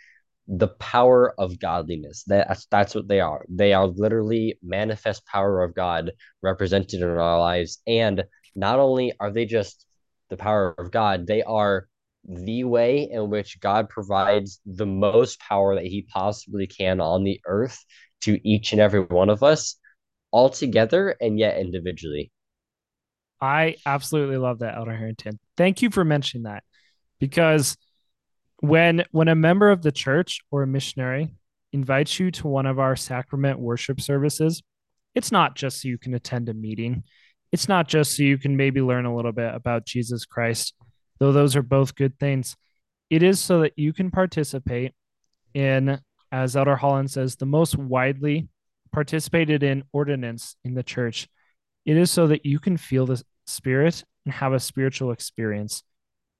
the 0.48 0.68
power 0.68 1.34
of 1.38 1.58
godliness. 1.60 2.24
That's 2.26 2.66
that's 2.66 2.94
what 2.94 3.06
they 3.06 3.20
are. 3.20 3.44
They 3.48 3.74
are 3.74 3.86
literally 3.86 4.58
manifest 4.62 5.26
power 5.26 5.62
of 5.62 5.74
god 5.74 6.12
represented 6.42 7.02
in 7.02 7.08
our 7.08 7.38
lives. 7.38 7.82
And 7.86 8.24
not 8.56 8.78
only 8.78 9.12
are 9.20 9.30
they 9.30 9.44
just 9.44 9.84
the 10.28 10.36
power 10.36 10.74
of 10.78 10.90
God, 10.90 11.26
they 11.26 11.42
are 11.42 11.88
the 12.24 12.64
way 12.64 13.08
in 13.10 13.30
which 13.30 13.60
God 13.60 13.88
provides 13.88 14.60
the 14.66 14.86
most 14.86 15.40
power 15.40 15.74
that 15.74 15.86
he 15.86 16.02
possibly 16.02 16.66
can 16.66 17.00
on 17.00 17.24
the 17.24 17.40
earth 17.46 17.84
to 18.22 18.38
each 18.48 18.72
and 18.72 18.80
every 18.80 19.00
one 19.00 19.30
of 19.30 19.42
us 19.42 19.76
all 20.30 20.50
together 20.50 21.16
and 21.20 21.38
yet 21.38 21.58
individually. 21.58 22.30
I 23.40 23.76
absolutely 23.86 24.36
love 24.36 24.58
that, 24.58 24.76
Elder 24.76 24.96
Harrington. 24.96 25.38
Thank 25.56 25.80
you 25.80 25.90
for 25.90 26.04
mentioning 26.04 26.44
that 26.44 26.64
because 27.20 27.76
when 28.60 29.04
when 29.12 29.28
a 29.28 29.34
member 29.34 29.70
of 29.70 29.82
the 29.82 29.92
church 29.92 30.40
or 30.50 30.64
a 30.64 30.66
missionary 30.66 31.30
invites 31.72 32.18
you 32.18 32.30
to 32.32 32.48
one 32.48 32.66
of 32.66 32.78
our 32.78 32.96
sacrament 32.96 33.58
worship 33.58 34.00
services, 34.00 34.62
it's 35.14 35.30
not 35.30 35.54
just 35.54 35.80
so 35.80 35.88
you 35.88 35.98
can 35.98 36.14
attend 36.14 36.48
a 36.48 36.54
meeting 36.54 37.04
it's 37.52 37.68
not 37.68 37.88
just 37.88 38.16
so 38.16 38.22
you 38.22 38.38
can 38.38 38.56
maybe 38.56 38.80
learn 38.80 39.06
a 39.06 39.14
little 39.14 39.32
bit 39.32 39.54
about 39.54 39.86
Jesus 39.86 40.24
Christ, 40.24 40.74
though 41.18 41.32
those 41.32 41.56
are 41.56 41.62
both 41.62 41.94
good 41.94 42.18
things. 42.18 42.56
It 43.10 43.22
is 43.22 43.40
so 43.40 43.60
that 43.60 43.72
you 43.76 43.92
can 43.92 44.10
participate 44.10 44.92
in, 45.54 46.00
as 46.30 46.56
Elder 46.56 46.76
Holland 46.76 47.10
says, 47.10 47.36
the 47.36 47.46
most 47.46 47.76
widely 47.76 48.48
participated 48.92 49.62
in 49.62 49.84
ordinance 49.92 50.56
in 50.64 50.74
the 50.74 50.82
church. 50.82 51.28
It 51.86 51.96
is 51.96 52.10
so 52.10 52.26
that 52.26 52.44
you 52.44 52.58
can 52.58 52.76
feel 52.76 53.06
the 53.06 53.22
Spirit 53.46 54.04
and 54.24 54.34
have 54.34 54.52
a 54.52 54.60
spiritual 54.60 55.10
experience 55.10 55.82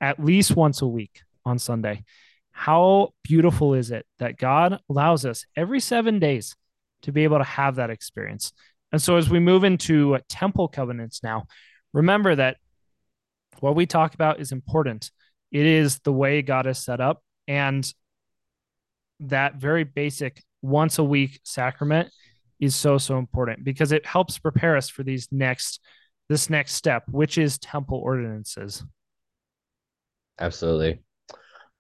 at 0.00 0.22
least 0.22 0.54
once 0.54 0.82
a 0.82 0.86
week 0.86 1.22
on 1.44 1.58
Sunday. 1.58 2.04
How 2.52 3.14
beautiful 3.24 3.74
is 3.74 3.90
it 3.90 4.04
that 4.18 4.36
God 4.36 4.80
allows 4.90 5.24
us 5.24 5.46
every 5.56 5.80
seven 5.80 6.18
days 6.18 6.54
to 7.02 7.12
be 7.12 7.24
able 7.24 7.38
to 7.38 7.44
have 7.44 7.76
that 7.76 7.88
experience? 7.90 8.52
And 8.92 9.02
so 9.02 9.16
as 9.16 9.28
we 9.28 9.38
move 9.38 9.64
into 9.64 10.18
temple 10.28 10.68
covenants 10.68 11.22
now, 11.22 11.46
remember 11.92 12.34
that 12.34 12.56
what 13.60 13.74
we 13.74 13.86
talk 13.86 14.14
about 14.14 14.40
is 14.40 14.52
important. 14.52 15.10
It 15.50 15.66
is 15.66 15.98
the 16.00 16.12
way 16.12 16.42
God 16.42 16.66
is 16.66 16.78
set 16.78 17.00
up 17.00 17.22
and 17.46 17.90
that 19.20 19.56
very 19.56 19.84
basic 19.84 20.42
once 20.62 20.98
a 20.98 21.04
week 21.04 21.40
sacrament 21.44 22.10
is 22.60 22.74
so 22.74 22.98
so 22.98 23.18
important 23.18 23.64
because 23.64 23.92
it 23.92 24.04
helps 24.04 24.38
prepare 24.38 24.76
us 24.76 24.88
for 24.88 25.02
these 25.02 25.28
next 25.30 25.80
this 26.28 26.50
next 26.50 26.74
step 26.74 27.04
which 27.10 27.38
is 27.38 27.58
temple 27.58 27.98
ordinances 27.98 28.84
absolutely 30.40 31.00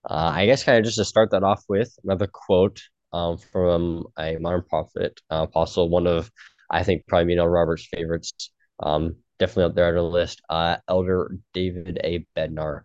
uh, 0.08 0.32
i 0.34 0.46
guess 0.46 0.64
kind 0.64 0.78
of 0.78 0.84
just 0.84 0.98
to 0.98 1.04
start 1.04 1.30
that 1.30 1.42
off 1.42 1.64
with 1.68 1.92
another 2.04 2.26
quote 2.26 2.80
um, 3.12 3.38
from 3.38 4.04
a 4.18 4.36
modern 4.36 4.62
prophet 4.62 5.20
uh, 5.30 5.46
apostle 5.48 5.88
one 5.88 6.06
of 6.06 6.30
I 6.70 6.82
think 6.82 7.06
probably 7.06 7.34
know 7.34 7.46
Robert's 7.46 7.86
favorites. 7.86 8.32
Um, 8.80 9.16
definitely 9.38 9.64
up 9.64 9.74
there 9.74 9.88
on 9.88 9.94
the 9.94 10.02
list. 10.02 10.42
Uh, 10.48 10.76
Elder 10.88 11.36
David 11.52 12.00
A. 12.04 12.26
Bednar. 12.36 12.82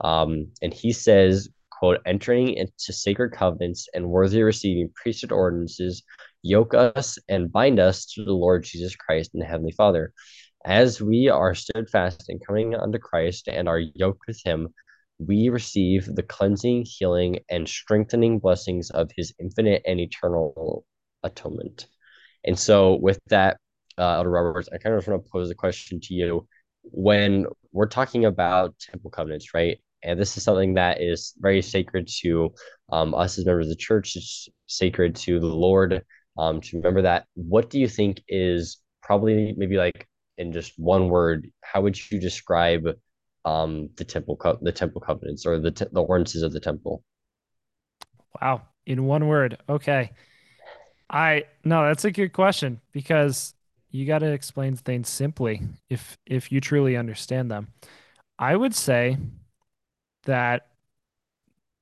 Um, 0.00 0.48
and 0.62 0.72
he 0.72 0.92
says, 0.92 1.48
quote, 1.70 2.00
entering 2.06 2.54
into 2.54 2.92
sacred 2.92 3.32
covenants 3.32 3.88
and 3.92 4.08
worthy 4.08 4.42
receiving 4.42 4.90
priesthood 4.94 5.32
ordinances, 5.32 6.02
yoke 6.42 6.74
us 6.74 7.18
and 7.28 7.52
bind 7.52 7.78
us 7.78 8.06
to 8.06 8.24
the 8.24 8.32
Lord 8.32 8.64
Jesus 8.64 8.96
Christ 8.96 9.30
and 9.34 9.42
the 9.42 9.46
Heavenly 9.46 9.72
Father. 9.72 10.12
As 10.64 11.00
we 11.00 11.28
are 11.28 11.54
steadfast 11.54 12.26
in 12.28 12.40
coming 12.40 12.74
unto 12.74 12.98
Christ 12.98 13.48
and 13.48 13.68
are 13.68 13.78
yoked 13.78 14.26
with 14.26 14.40
him, 14.44 14.68
we 15.18 15.48
receive 15.48 16.06
the 16.14 16.22
cleansing, 16.22 16.84
healing, 16.86 17.38
and 17.48 17.68
strengthening 17.68 18.38
blessings 18.38 18.90
of 18.90 19.10
his 19.16 19.32
infinite 19.38 19.82
and 19.86 20.00
eternal 20.00 20.84
atonement. 21.22 21.86
And 22.46 22.58
so, 22.58 22.96
with 22.96 23.18
that, 23.28 23.58
uh, 23.98 24.16
Elder 24.16 24.30
Roberts, 24.30 24.68
I 24.72 24.78
kind 24.78 24.94
of 24.94 25.06
want 25.06 25.24
to 25.24 25.30
pose 25.30 25.50
a 25.50 25.54
question 25.54 26.00
to 26.00 26.14
you. 26.14 26.46
When 26.82 27.46
we're 27.72 27.86
talking 27.86 28.24
about 28.24 28.78
temple 28.78 29.10
covenants, 29.10 29.52
right? 29.54 29.78
And 30.02 30.20
this 30.20 30.36
is 30.36 30.44
something 30.44 30.74
that 30.74 31.00
is 31.00 31.34
very 31.38 31.62
sacred 31.62 32.08
to 32.20 32.52
um, 32.92 33.14
us 33.14 33.38
as 33.38 33.46
members 33.46 33.66
of 33.66 33.70
the 33.70 33.76
church. 33.76 34.14
It's 34.14 34.48
sacred 34.66 35.16
to 35.16 35.40
the 35.40 35.46
Lord. 35.46 36.02
Um, 36.38 36.60
to 36.60 36.76
remember 36.76 37.02
that. 37.02 37.26
What 37.34 37.70
do 37.70 37.80
you 37.80 37.88
think 37.88 38.22
is 38.28 38.78
probably 39.02 39.54
maybe 39.56 39.76
like 39.76 40.06
in 40.38 40.52
just 40.52 40.74
one 40.76 41.08
word? 41.08 41.50
How 41.62 41.80
would 41.80 41.98
you 42.10 42.20
describe 42.20 42.86
um, 43.44 43.88
the 43.96 44.04
temple 44.04 44.36
co- 44.36 44.58
the 44.60 44.72
temple 44.72 45.00
covenants 45.00 45.46
or 45.46 45.58
the 45.58 45.70
the 45.70 46.02
ordinances 46.02 46.42
of 46.42 46.52
the 46.52 46.60
temple? 46.60 47.02
Wow, 48.40 48.62
in 48.84 49.04
one 49.04 49.28
word. 49.28 49.56
Okay. 49.68 50.12
I 51.08 51.44
no, 51.64 51.86
that's 51.86 52.04
a 52.04 52.10
good 52.10 52.32
question 52.32 52.80
because 52.92 53.54
you 53.90 54.06
got 54.06 54.18
to 54.20 54.32
explain 54.32 54.76
things 54.76 55.08
simply 55.08 55.62
if 55.88 56.18
if 56.26 56.50
you 56.50 56.60
truly 56.60 56.96
understand 56.96 57.50
them. 57.50 57.68
I 58.38 58.56
would 58.56 58.74
say 58.74 59.16
that 60.24 60.68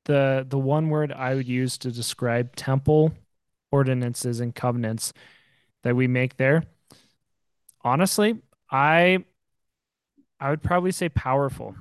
the 0.04 0.46
the 0.48 0.58
one 0.58 0.90
word 0.90 1.12
I 1.12 1.34
would 1.34 1.48
use 1.48 1.78
to 1.78 1.90
describe 1.90 2.54
temple 2.56 3.12
ordinances 3.72 4.40
and 4.40 4.54
covenants 4.54 5.12
that 5.82 5.96
we 5.96 6.06
make 6.06 6.36
there, 6.36 6.64
honestly, 7.82 8.36
I 8.70 9.24
I 10.40 10.50
would 10.50 10.62
probably 10.62 10.92
say 10.92 11.08
powerful. 11.08 11.74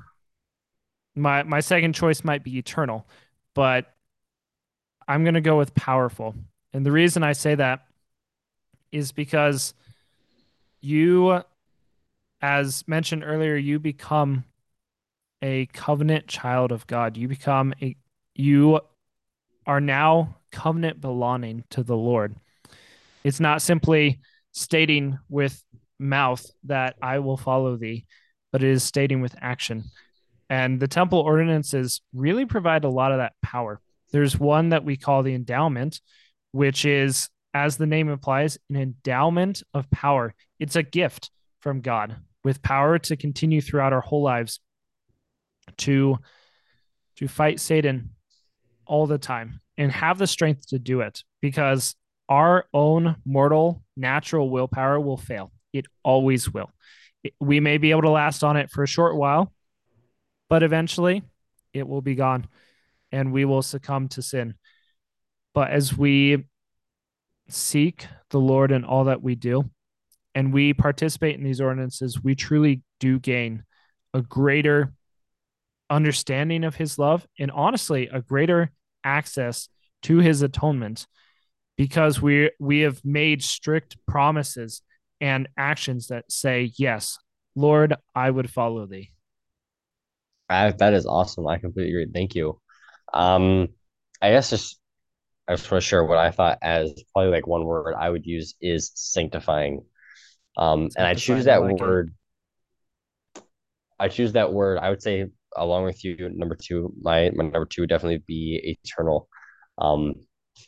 My 1.16 1.44
my 1.44 1.60
second 1.60 1.94
choice 1.94 2.24
might 2.24 2.44
be 2.44 2.58
eternal, 2.58 3.06
but 3.54 3.94
I'm 5.08 5.24
going 5.24 5.36
to 5.36 5.42
go 5.42 5.58
with 5.58 5.76
powerful. 5.76 6.36
And 6.74 6.86
the 6.86 6.92
reason 6.92 7.24
I 7.24 7.34
say 7.34 7.56
that 7.56 7.86
is 8.92 9.12
because 9.12 9.74
you 10.82 11.44
as 12.44 12.86
mentioned 12.90 13.24
earlier, 13.26 13.56
you 13.56 13.80
become 13.80 14.44
a 15.42 15.66
covenant 15.68 16.28
child 16.28 16.74
of 16.74 16.86
God. 16.86 17.16
You 17.16 17.30
become 17.30 17.74
a 17.82 17.96
you 18.36 18.82
are 19.66 19.80
now 19.80 20.36
covenant 20.52 21.00
belonging 21.00 21.64
to 21.70 21.84
the 21.84 21.96
Lord. 21.96 22.36
It's 23.24 23.40
not 23.40 23.62
simply 23.62 24.20
stating 24.52 25.20
with 25.30 25.64
mouth 25.98 26.46
that 26.66 26.98
I 27.02 27.20
will 27.20 27.38
follow 27.38 27.78
thee, 27.78 28.06
but 28.52 28.62
it 28.62 28.70
is 28.70 28.84
stating 28.84 29.22
with 29.22 29.36
action. 29.40 29.86
And 30.50 30.82
the 30.82 30.90
temple 30.90 31.20
ordinances 31.20 32.02
really 32.14 32.46
provide 32.46 32.84
a 32.84 32.90
lot 32.90 33.14
of 33.14 33.20
that 33.20 33.34
power. 33.42 33.80
There's 34.12 34.38
one 34.38 34.70
that 34.70 34.84
we 34.84 34.98
call 34.98 35.24
the 35.24 35.34
endowment, 35.34 36.02
which 36.54 36.86
is, 36.86 37.30
as 37.54 37.76
the 37.76 37.86
name 37.86 38.08
implies, 38.08 38.58
an 38.70 38.78
endowment 38.78 39.62
of 39.74 39.90
power. 39.92 40.34
It's 40.60 40.78
a 40.78 40.84
gift 40.84 41.30
from 41.60 41.82
God 41.82 42.16
with 42.44 42.62
power 42.62 43.00
to 43.00 43.18
continue 43.18 43.60
throughout 43.60 43.92
our 43.92 44.02
whole 44.02 44.24
lives 44.24 44.60
to 45.78 46.18
to 47.18 47.28
fight 47.28 47.60
Satan 47.60 48.12
all 48.86 49.06
the 49.06 49.18
time 49.18 49.62
and 49.78 49.92
have 49.92 50.18
the 50.18 50.28
strength 50.28 50.68
to 50.68 50.80
do 50.80 51.02
it 51.02 51.24
because 51.42 51.96
our 52.30 52.66
own 52.74 53.16
mortal 53.26 53.84
natural 53.96 54.50
willpower 54.50 55.00
will 55.00 55.18
fail. 55.18 55.52
It 55.74 55.86
always 56.04 56.52
will. 56.52 56.72
we 57.40 57.60
may 57.60 57.78
be 57.78 57.92
able 57.92 58.02
to 58.02 58.10
last 58.10 58.44
on 58.44 58.58
it 58.58 58.70
for 58.70 58.84
a 58.84 58.88
short 58.88 59.16
while, 59.16 59.54
but 60.50 60.62
eventually 60.62 61.24
it 61.74 61.88
will 61.88 62.02
be 62.02 62.16
gone 62.16 62.48
and 63.12 63.32
we 63.32 63.46
will 63.46 63.62
succumb 63.62 64.08
to 64.10 64.22
sin. 64.22 64.56
But 65.54 65.72
as 65.72 65.98
we 65.98 66.46
seek 67.50 68.08
the 68.30 68.40
Lord 68.40 68.72
in 68.72 68.84
all 68.84 69.06
that 69.06 69.22
we 69.22 69.36
do 69.36 69.70
and 70.34 70.54
we 70.54 70.74
participate 70.74 71.38
in 71.38 71.44
these 71.44 71.62
ordinances, 71.62 72.24
we 72.24 72.36
truly 72.36 72.82
do 73.00 73.20
gain 73.20 73.64
a 74.14 74.22
greater 74.22 74.94
understanding 75.90 76.64
of 76.64 76.76
his 76.76 76.98
love 76.98 77.28
and 77.40 77.52
honestly 77.52 78.08
a 78.08 78.22
greater 78.22 78.72
access 79.04 79.70
to 80.02 80.18
his 80.18 80.42
atonement 80.42 81.08
because 81.78 82.22
we 82.22 82.50
we 82.60 82.82
have 82.82 83.00
made 83.04 83.44
strict 83.44 83.98
promises 84.08 84.82
and 85.22 85.48
actions 85.58 86.08
that 86.08 86.32
say 86.32 86.72
yes 86.78 87.18
lord 87.56 87.96
i 88.16 88.30
would 88.30 88.50
follow 88.50 88.86
thee. 88.86 89.12
I, 90.50 90.72
that 90.72 90.94
is 90.94 91.06
awesome. 91.06 91.48
I 91.48 91.58
completely 91.58 91.92
agree. 91.92 92.12
Thank 92.14 92.36
you. 92.36 92.60
Um 93.14 93.70
i 94.22 94.30
guess 94.32 94.50
just 94.50 94.80
i 95.48 95.54
just 95.56 95.70
want 95.72 95.82
to 95.82 95.88
share 95.88 96.04
what 96.04 96.18
i 96.18 96.32
thought 96.32 96.58
as 96.62 97.04
probably 97.14 97.32
like 97.32 97.48
one 97.48 97.66
word 97.66 97.94
i 97.98 98.10
would 98.10 98.26
use 98.26 98.56
is 98.62 98.92
sanctifying 98.96 99.84
um 100.58 100.90
sanctifying, 100.90 100.96
and 100.98 101.08
i 101.08 101.14
choose 101.14 101.46
that 101.46 101.56
I 101.56 101.58
like 101.66 101.80
word 101.80 102.14
it. 103.36 103.44
i 104.00 104.08
choose 104.08 104.34
that 104.34 104.54
word 104.54 104.78
i 104.78 104.90
would 104.90 105.02
say 105.02 105.26
along 105.56 105.86
with 105.86 106.04
you, 106.04 106.30
number 106.34 106.56
two, 106.56 106.94
my 107.02 107.32
my 107.36 107.44
number 107.44 107.66
two 107.66 107.84
would 107.84 107.90
definitely 107.90 108.24
be 108.28 108.78
eternal. 108.84 109.28
Um, 109.78 110.16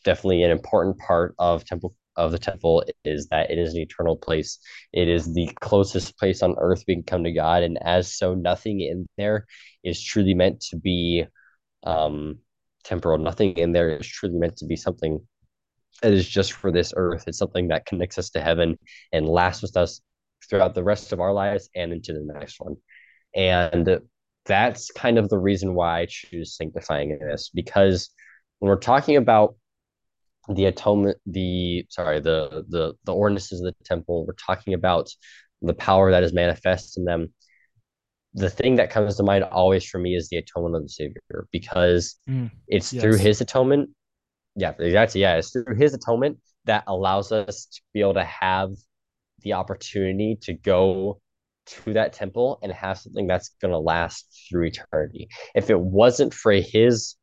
definitely 0.03 0.43
an 0.43 0.51
important 0.51 0.97
part 0.97 1.35
of 1.39 1.65
temple 1.65 1.95
of 2.15 2.31
the 2.31 2.39
temple 2.39 2.83
is 3.03 3.27
that 3.27 3.51
it 3.51 3.57
is 3.57 3.73
an 3.73 3.81
eternal 3.81 4.15
place. 4.15 4.59
It 4.93 5.09
is 5.09 5.33
the 5.33 5.49
closest 5.59 6.17
place 6.17 6.41
on 6.41 6.55
earth 6.57 6.83
we 6.87 6.95
can 6.95 7.03
come 7.03 7.23
to 7.23 7.31
God, 7.31 7.63
and 7.63 7.77
as 7.81 8.13
so, 8.15 8.33
nothing 8.33 8.81
in 8.81 9.07
there 9.17 9.45
is 9.83 10.03
truly 10.03 10.33
meant 10.33 10.61
to 10.71 10.77
be 10.77 11.25
um, 11.83 12.39
temporal. 12.85 13.17
Nothing 13.17 13.53
in 13.57 13.71
there 13.71 13.89
is 13.97 14.07
truly 14.07 14.37
meant 14.37 14.57
to 14.57 14.65
be 14.65 14.75
something 14.75 15.19
that 16.01 16.13
is 16.13 16.27
just 16.27 16.53
for 16.53 16.71
this 16.71 16.93
earth. 16.95 17.25
It's 17.27 17.37
something 17.37 17.69
that 17.69 17.85
connects 17.85 18.17
us 18.17 18.29
to 18.31 18.41
heaven 18.41 18.77
and 19.11 19.27
lasts 19.27 19.61
with 19.61 19.77
us 19.77 20.01
throughout 20.49 20.75
the 20.75 20.83
rest 20.83 21.11
of 21.11 21.19
our 21.19 21.33
lives 21.33 21.69
and 21.75 21.91
into 21.91 22.13
the 22.13 22.33
next 22.33 22.59
one. 22.59 22.75
And 23.35 23.99
that's 24.45 24.91
kind 24.91 25.17
of 25.17 25.29
the 25.29 25.39
reason 25.39 25.73
why 25.73 26.01
I 26.01 26.07
choose 26.07 26.55
sanctifying 26.55 27.17
this 27.19 27.49
because 27.53 28.09
when 28.59 28.69
we're 28.69 28.77
talking 28.79 29.17
about 29.17 29.55
the 30.47 30.65
atonement, 30.65 31.17
the 31.25 31.85
sorry, 31.89 32.19
the 32.19 32.65
the 32.69 32.93
the 33.03 33.13
ordinances 33.13 33.61
of 33.61 33.65
the 33.65 33.83
temple, 33.83 34.25
we're 34.25 34.33
talking 34.33 34.73
about 34.75 35.09
the 35.61 35.73
power 35.73 36.11
that 36.11 36.23
is 36.23 36.33
manifest 36.33 36.97
in 36.97 37.05
them. 37.05 37.33
The 38.35 38.49
thing 38.49 38.75
that 38.75 38.89
comes 38.89 39.15
to 39.17 39.23
mind 39.23 39.43
always 39.45 39.85
for 39.85 39.97
me 39.97 40.15
is 40.15 40.29
the 40.29 40.37
atonement 40.37 40.75
of 40.75 40.83
the 40.83 40.89
Savior 40.89 41.47
because 41.51 42.17
mm, 42.29 42.51
it's 42.67 42.93
yes. 42.93 43.01
through 43.01 43.17
His 43.17 43.41
atonement. 43.41 43.89
Yeah, 44.55 44.73
exactly. 44.77 45.21
Yeah, 45.21 45.37
it's 45.37 45.51
through 45.51 45.75
His 45.75 45.93
atonement 45.93 46.37
that 46.65 46.83
allows 46.87 47.31
us 47.31 47.65
to 47.65 47.81
be 47.93 48.01
able 48.01 48.15
to 48.15 48.23
have 48.23 48.71
the 49.41 49.53
opportunity 49.53 50.37
to 50.41 50.53
go 50.53 51.19
to 51.65 51.93
that 51.93 52.13
temple 52.13 52.59
and 52.61 52.71
have 52.71 52.97
something 52.97 53.27
that's 53.27 53.49
going 53.61 53.71
to 53.71 53.77
last 53.79 54.45
through 54.49 54.65
eternity. 54.65 55.29
If 55.55 55.69
it 55.69 55.79
wasn't 55.79 56.33
for 56.33 56.51
his 56.51 57.15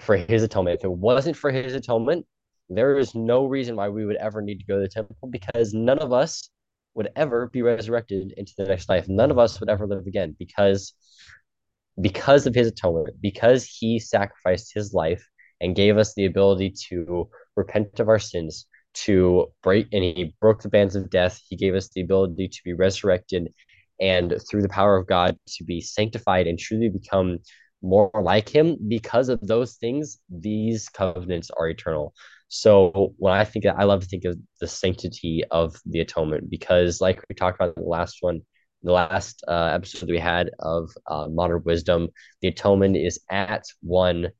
for 0.00 0.16
his 0.16 0.42
atonement, 0.42 0.78
if 0.78 0.84
it 0.84 0.92
wasn't 0.92 1.36
for 1.36 1.50
his 1.50 1.74
atonement, 1.74 2.26
there 2.68 2.98
is 2.98 3.14
no 3.14 3.46
reason 3.46 3.76
why 3.76 3.88
we 3.88 4.06
would 4.06 4.16
ever 4.16 4.40
need 4.40 4.58
to 4.58 4.66
go 4.66 4.76
to 4.76 4.82
the 4.82 4.88
temple 4.88 5.28
because 5.28 5.74
none 5.74 5.98
of 5.98 6.12
us 6.12 6.50
would 6.94 7.10
ever 7.16 7.48
be 7.48 7.62
resurrected 7.62 8.32
into 8.36 8.52
the 8.56 8.64
next 8.64 8.88
life. 8.88 9.08
None 9.08 9.30
of 9.30 9.38
us 9.38 9.60
would 9.60 9.68
ever 9.68 9.86
live 9.86 10.06
again 10.06 10.34
because 10.38 10.94
because 12.00 12.46
of 12.46 12.54
his 12.54 12.68
atonement, 12.68 13.16
because 13.20 13.64
he 13.64 13.98
sacrificed 13.98 14.72
his 14.74 14.94
life 14.94 15.26
and 15.60 15.76
gave 15.76 15.98
us 15.98 16.14
the 16.14 16.24
ability 16.24 16.74
to 16.88 17.28
repent 17.56 18.00
of 18.00 18.08
our 18.08 18.18
sins, 18.18 18.66
to 18.92 19.46
break 19.62 19.86
and 19.92 20.02
he 20.02 20.34
broke 20.40 20.62
the 20.62 20.68
bands 20.68 20.96
of 20.96 21.10
death. 21.10 21.40
He 21.48 21.56
gave 21.56 21.74
us 21.74 21.88
the 21.88 22.00
ability 22.00 22.48
to 22.48 22.60
be 22.64 22.72
resurrected 22.72 23.52
and 24.00 24.34
through 24.48 24.62
the 24.62 24.68
power 24.68 24.96
of 24.96 25.06
God 25.06 25.36
to 25.46 25.64
be 25.64 25.80
sanctified 25.80 26.46
and 26.46 26.58
truly 26.58 26.88
become 26.88 27.38
more 27.82 28.10
like 28.14 28.48
him. 28.48 28.76
Because 28.88 29.28
of 29.28 29.40
those 29.46 29.74
things, 29.74 30.18
these 30.28 30.88
covenants 30.88 31.50
are 31.50 31.68
eternal. 31.68 32.14
So 32.50 33.14
when 33.16 33.32
I 33.32 33.44
think 33.44 33.64
I 33.64 33.84
love 33.84 34.00
to 34.00 34.06
think 34.06 34.24
of 34.24 34.36
the 34.60 34.66
sanctity 34.66 35.44
of 35.52 35.76
the 35.86 36.00
atonement 36.00 36.50
because 36.50 37.00
like 37.00 37.22
we 37.28 37.36
talked 37.36 37.60
about 37.60 37.76
in 37.76 37.84
the 37.84 37.88
last 37.88 38.18
one, 38.22 38.40
the 38.82 38.90
last 38.90 39.44
uh, 39.46 39.70
episode 39.72 40.10
we 40.10 40.18
had 40.18 40.50
of 40.58 40.90
uh, 41.06 41.28
modern 41.28 41.62
wisdom, 41.64 42.08
the 42.42 42.48
atonement 42.48 42.96
is 42.96 43.20
at 43.30 43.66
one 43.82 44.30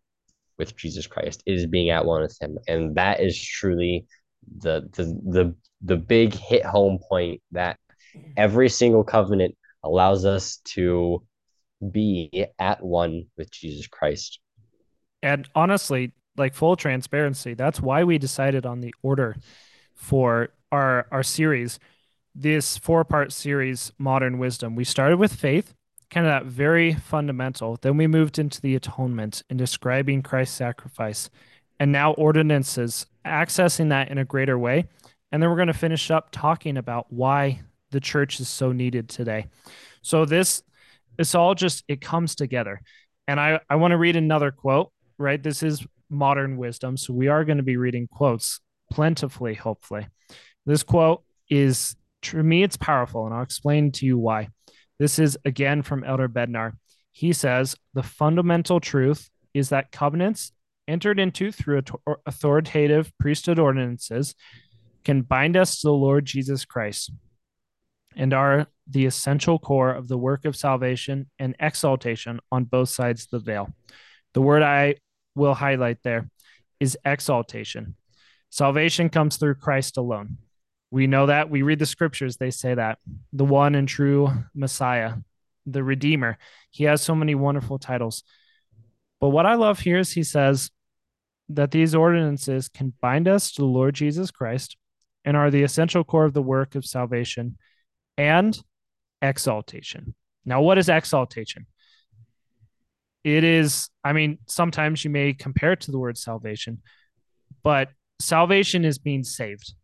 with 0.58 0.76
Jesus 0.76 1.06
Christ. 1.06 1.44
It 1.46 1.52
is 1.52 1.66
being 1.66 1.90
at 1.90 2.04
one 2.04 2.22
with 2.22 2.36
him. 2.40 2.58
And 2.66 2.96
that 2.96 3.20
is 3.20 3.40
truly 3.40 4.06
the 4.58 4.88
the 4.96 5.04
the 5.04 5.54
the 5.82 5.96
big 5.96 6.34
hit 6.34 6.64
home 6.64 6.98
point 7.08 7.40
that 7.52 7.78
every 8.36 8.68
single 8.68 9.04
covenant 9.04 9.56
allows 9.84 10.24
us 10.24 10.56
to 10.64 11.22
be 11.92 12.46
at 12.58 12.82
one 12.82 13.26
with 13.38 13.52
Jesus 13.52 13.86
Christ. 13.86 14.40
And 15.22 15.48
honestly, 15.54 16.12
like 16.36 16.54
full 16.54 16.76
transparency, 16.76 17.54
that's 17.54 17.80
why 17.80 18.04
we 18.04 18.18
decided 18.18 18.66
on 18.66 18.80
the 18.80 18.94
order 19.02 19.36
for 19.94 20.50
our 20.72 21.06
our 21.10 21.22
series, 21.22 21.78
this 22.34 22.78
four-part 22.78 23.32
series, 23.32 23.92
Modern 23.98 24.38
Wisdom. 24.38 24.76
We 24.76 24.84
started 24.84 25.18
with 25.18 25.34
faith, 25.34 25.74
kind 26.10 26.26
of 26.26 26.30
that 26.30 26.46
very 26.46 26.94
fundamental. 26.94 27.78
Then 27.80 27.96
we 27.96 28.06
moved 28.06 28.38
into 28.38 28.60
the 28.60 28.76
atonement 28.76 29.42
and 29.50 29.58
describing 29.58 30.22
Christ's 30.22 30.56
sacrifice. 30.56 31.30
And 31.78 31.92
now 31.92 32.12
ordinances, 32.12 33.06
accessing 33.24 33.88
that 33.88 34.10
in 34.10 34.18
a 34.18 34.24
greater 34.24 34.58
way. 34.58 34.84
And 35.32 35.42
then 35.42 35.48
we're 35.48 35.56
going 35.56 35.68
to 35.68 35.74
finish 35.74 36.10
up 36.10 36.30
talking 36.30 36.76
about 36.76 37.06
why 37.10 37.62
the 37.90 38.00
church 38.00 38.38
is 38.38 38.48
so 38.48 38.72
needed 38.72 39.08
today. 39.08 39.46
So 40.02 40.24
this 40.24 40.62
it's 41.18 41.34
all 41.34 41.54
just 41.54 41.84
it 41.88 42.00
comes 42.00 42.34
together. 42.34 42.80
And 43.26 43.40
I 43.40 43.60
I 43.68 43.76
want 43.76 43.92
to 43.92 43.98
read 43.98 44.16
another 44.16 44.50
quote, 44.50 44.92
right? 45.18 45.42
This 45.42 45.62
is 45.62 45.86
modern 46.10 46.56
wisdom, 46.56 46.96
so 46.96 47.12
we 47.12 47.28
are 47.28 47.44
going 47.44 47.58
to 47.58 47.62
be 47.62 47.76
reading 47.76 48.08
quotes 48.10 48.60
plentifully 48.90 49.54
hopefully. 49.54 50.06
This 50.66 50.82
quote 50.82 51.22
is 51.48 51.96
to 52.22 52.42
me 52.42 52.62
it's 52.62 52.76
powerful 52.76 53.24
and 53.24 53.34
I'll 53.34 53.42
explain 53.42 53.92
to 53.92 54.06
you 54.06 54.18
why. 54.18 54.48
This 54.98 55.18
is 55.18 55.38
again 55.44 55.82
from 55.82 56.04
Elder 56.04 56.28
Bednar. 56.28 56.72
He 57.12 57.32
says, 57.32 57.76
"The 57.94 58.02
fundamental 58.02 58.80
truth 58.80 59.30
is 59.54 59.70
that 59.70 59.92
covenants 59.92 60.52
entered 60.86 61.20
into 61.20 61.52
through 61.52 61.82
authoritative 62.26 63.12
priesthood 63.18 63.58
ordinances 63.58 64.34
can 65.04 65.22
bind 65.22 65.56
us 65.56 65.80
to 65.80 65.88
the 65.88 65.92
Lord 65.92 66.24
Jesus 66.24 66.64
Christ 66.64 67.12
and 68.16 68.34
are 68.34 68.66
the 68.88 69.06
essential 69.06 69.58
core 69.58 69.92
of 69.92 70.08
the 70.08 70.18
work 70.18 70.44
of 70.44 70.56
salvation 70.56 71.30
and 71.38 71.54
exaltation 71.60 72.40
on 72.50 72.64
both 72.64 72.88
sides 72.88 73.24
of 73.24 73.30
the 73.30 73.38
veil. 73.38 73.72
The 74.34 74.42
word 74.42 74.62
I 74.62 74.96
will 75.40 75.54
highlight 75.54 76.02
there 76.02 76.28
is 76.78 76.96
exaltation. 77.04 77.96
Salvation 78.50 79.08
comes 79.08 79.36
through 79.36 79.54
Christ 79.54 79.96
alone. 79.96 80.38
We 80.90 81.06
know 81.06 81.26
that. 81.26 81.50
We 81.50 81.62
read 81.62 81.78
the 81.78 81.86
scriptures, 81.86 82.36
they 82.36 82.50
say 82.50 82.74
that. 82.74 82.98
The 83.32 83.44
one 83.44 83.74
and 83.74 83.88
true 83.88 84.28
Messiah, 84.54 85.14
the 85.66 85.82
Redeemer. 85.82 86.36
He 86.70 86.84
has 86.84 87.00
so 87.00 87.14
many 87.14 87.34
wonderful 87.34 87.78
titles. 87.78 88.22
But 89.20 89.28
what 89.30 89.46
I 89.46 89.54
love 89.54 89.80
here 89.80 89.98
is 89.98 90.12
he 90.12 90.22
says 90.22 90.70
that 91.48 91.70
these 91.70 91.94
ordinances 91.94 92.68
can 92.68 92.92
bind 93.00 93.26
us 93.28 93.52
to 93.52 93.62
the 93.62 93.66
Lord 93.66 93.94
Jesus 93.94 94.30
Christ 94.30 94.76
and 95.24 95.36
are 95.36 95.50
the 95.50 95.62
essential 95.62 96.04
core 96.04 96.24
of 96.24 96.32
the 96.32 96.42
work 96.42 96.74
of 96.74 96.84
salvation 96.84 97.56
and 98.16 98.60
exaltation. 99.22 100.14
Now, 100.44 100.62
what 100.62 100.78
is 100.78 100.88
exaltation? 100.88 101.66
It 103.24 103.44
is, 103.44 103.90
I 104.02 104.12
mean, 104.12 104.38
sometimes 104.46 105.04
you 105.04 105.10
may 105.10 105.34
compare 105.34 105.72
it 105.72 105.82
to 105.82 105.90
the 105.90 105.98
word 105.98 106.16
salvation, 106.16 106.80
but 107.62 107.90
salvation 108.20 108.84
is 108.84 108.98
being 108.98 109.24
saved. 109.24 109.74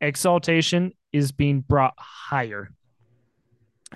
Exaltation 0.00 0.92
is 1.12 1.32
being 1.32 1.60
brought 1.60 1.94
higher. 1.98 2.70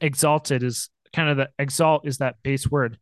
Exalted 0.00 0.62
is 0.62 0.90
kind 1.14 1.28
of 1.28 1.36
the 1.36 1.48
exalt 1.58 2.06
is 2.06 2.18
that 2.18 2.42
base 2.42 2.68
word. 2.68 2.98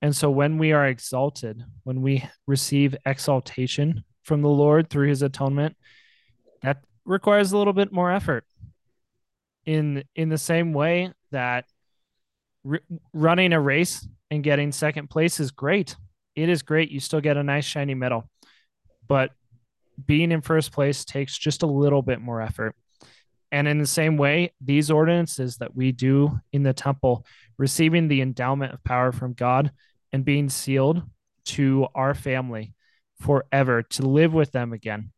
And 0.00 0.14
so 0.14 0.30
when 0.30 0.58
we 0.58 0.72
are 0.72 0.86
exalted, 0.86 1.64
when 1.82 2.02
we 2.02 2.24
receive 2.46 2.94
exaltation 3.04 4.04
from 4.22 4.42
the 4.42 4.48
Lord 4.48 4.88
through 4.88 5.08
his 5.08 5.22
atonement, 5.22 5.76
that 6.62 6.78
requires 7.04 7.50
a 7.50 7.58
little 7.58 7.72
bit 7.72 7.90
more 7.90 8.12
effort 8.12 8.44
in 9.66 10.04
in 10.14 10.28
the 10.28 10.38
same 10.38 10.72
way 10.72 11.12
that 11.32 11.64
running 13.12 13.52
a 13.52 13.60
race 13.60 14.06
and 14.30 14.42
getting 14.42 14.72
second 14.72 15.08
place 15.08 15.40
is 15.40 15.50
great. 15.50 15.96
It 16.36 16.48
is 16.48 16.62
great. 16.62 16.90
You 16.90 17.00
still 17.00 17.20
get 17.20 17.36
a 17.36 17.42
nice 17.42 17.64
shiny 17.64 17.94
medal. 17.94 18.28
But 19.06 19.30
being 20.04 20.32
in 20.32 20.40
first 20.40 20.72
place 20.72 21.04
takes 21.04 21.36
just 21.36 21.62
a 21.62 21.66
little 21.66 22.02
bit 22.02 22.20
more 22.20 22.40
effort. 22.40 22.76
And 23.50 23.66
in 23.66 23.78
the 23.78 23.86
same 23.86 24.16
way, 24.16 24.52
these 24.60 24.90
ordinances 24.90 25.56
that 25.56 25.74
we 25.74 25.92
do 25.92 26.38
in 26.52 26.62
the 26.62 26.74
temple, 26.74 27.24
receiving 27.56 28.08
the 28.08 28.20
endowment 28.20 28.74
of 28.74 28.84
power 28.84 29.10
from 29.10 29.32
God 29.32 29.72
and 30.12 30.24
being 30.24 30.48
sealed 30.48 31.02
to 31.46 31.88
our 31.94 32.14
family 32.14 32.74
forever 33.20 33.82
to 33.82 34.02
live 34.02 34.34
with 34.34 34.52
them 34.52 34.72
again, 34.72 35.12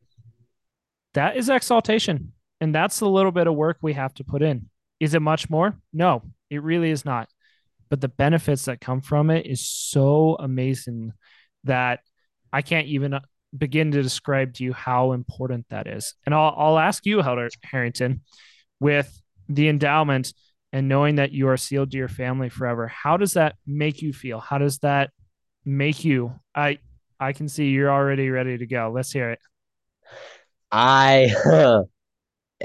that 1.15 1.37
is 1.37 1.49
exaltation. 1.49 2.33
And 2.61 2.75
that's 2.75 3.01
the 3.01 3.09
little 3.09 3.33
bit 3.33 3.47
of 3.47 3.55
work 3.55 3.79
we 3.83 3.95
have 3.95 4.15
to 4.15 4.25
put 4.25 4.43
in. 4.43 4.69
Is 5.01 5.15
it 5.15 5.23
much 5.23 5.51
more? 5.51 5.77
No, 5.93 6.23
it 6.51 6.63
really 6.63 6.91
is 6.91 7.05
not. 7.05 7.29
But 7.91 8.01
the 8.01 8.09
benefits 8.09 8.65
that 8.65 8.81
come 8.81 9.01
from 9.01 9.31
it 9.31 9.47
is 9.47 9.67
so 9.67 10.37
amazing 10.39 11.13
that 11.65 12.01
I 12.53 12.63
can't 12.63 12.87
even 12.87 13.15
uh, 13.15 13.21
begin 13.57 13.91
to 13.93 14.03
describe 14.03 14.55
to 14.55 14.65
you 14.65 14.73
how 14.73 15.13
important 15.13 15.67
that 15.71 15.87
is. 15.87 16.15
And 16.25 16.35
I'll, 16.35 16.55
I'll 16.57 16.79
ask 16.79 17.05
you, 17.05 17.21
Elder 17.21 17.49
Harrington, 17.63 18.23
with 18.79 19.21
the 19.49 19.69
endowment 19.69 20.33
and 20.73 20.89
knowing 20.89 21.17
that 21.17 21.33
you 21.33 21.49
are 21.49 21.57
sealed 21.57 21.91
to 21.91 21.99
your 21.99 22.09
family 22.09 22.49
forever, 22.49 22.87
how 22.87 23.17
does 23.17 23.35
that 23.35 23.57
make 23.67 24.03
you 24.03 24.13
feel? 24.13 24.39
How 24.39 24.59
does 24.59 24.79
that 24.79 25.11
make 25.65 26.05
you? 26.05 26.33
I 26.55 26.79
I 27.19 27.33
can 27.33 27.49
see 27.49 27.69
you're 27.69 27.91
already 27.91 28.31
ready 28.31 28.57
to 28.57 28.67
go. 28.67 28.91
Let's 28.95 29.13
hear 29.13 29.31
it. 29.31 29.41
I 30.71 31.35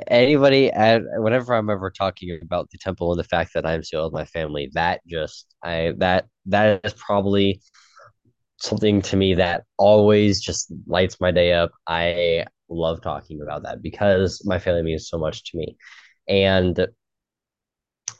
anybody 0.07 0.71
at 0.71 1.01
whenever 1.17 1.53
I'm 1.53 1.69
ever 1.69 1.89
talking 1.91 2.37
about 2.41 2.69
the 2.69 2.77
temple 2.77 3.11
and 3.11 3.19
the 3.19 3.23
fact 3.23 3.53
that 3.53 3.65
I'm 3.65 3.83
still 3.83 4.05
with 4.05 4.13
my 4.13 4.25
family, 4.25 4.69
that 4.73 5.01
just 5.07 5.47
I 5.63 5.93
that 5.97 6.27
that 6.47 6.81
is 6.83 6.93
probably 6.93 7.61
something 8.57 9.01
to 9.01 9.17
me 9.17 9.35
that 9.35 9.63
always 9.77 10.41
just 10.41 10.71
lights 10.87 11.19
my 11.19 11.31
day 11.31 11.53
up. 11.53 11.71
I 11.87 12.45
love 12.69 13.01
talking 13.01 13.41
about 13.41 13.63
that 13.63 13.81
because 13.81 14.41
my 14.45 14.59
family 14.59 14.83
means 14.83 15.09
so 15.09 15.17
much 15.17 15.51
to 15.51 15.57
me. 15.57 15.77
And 16.27 16.87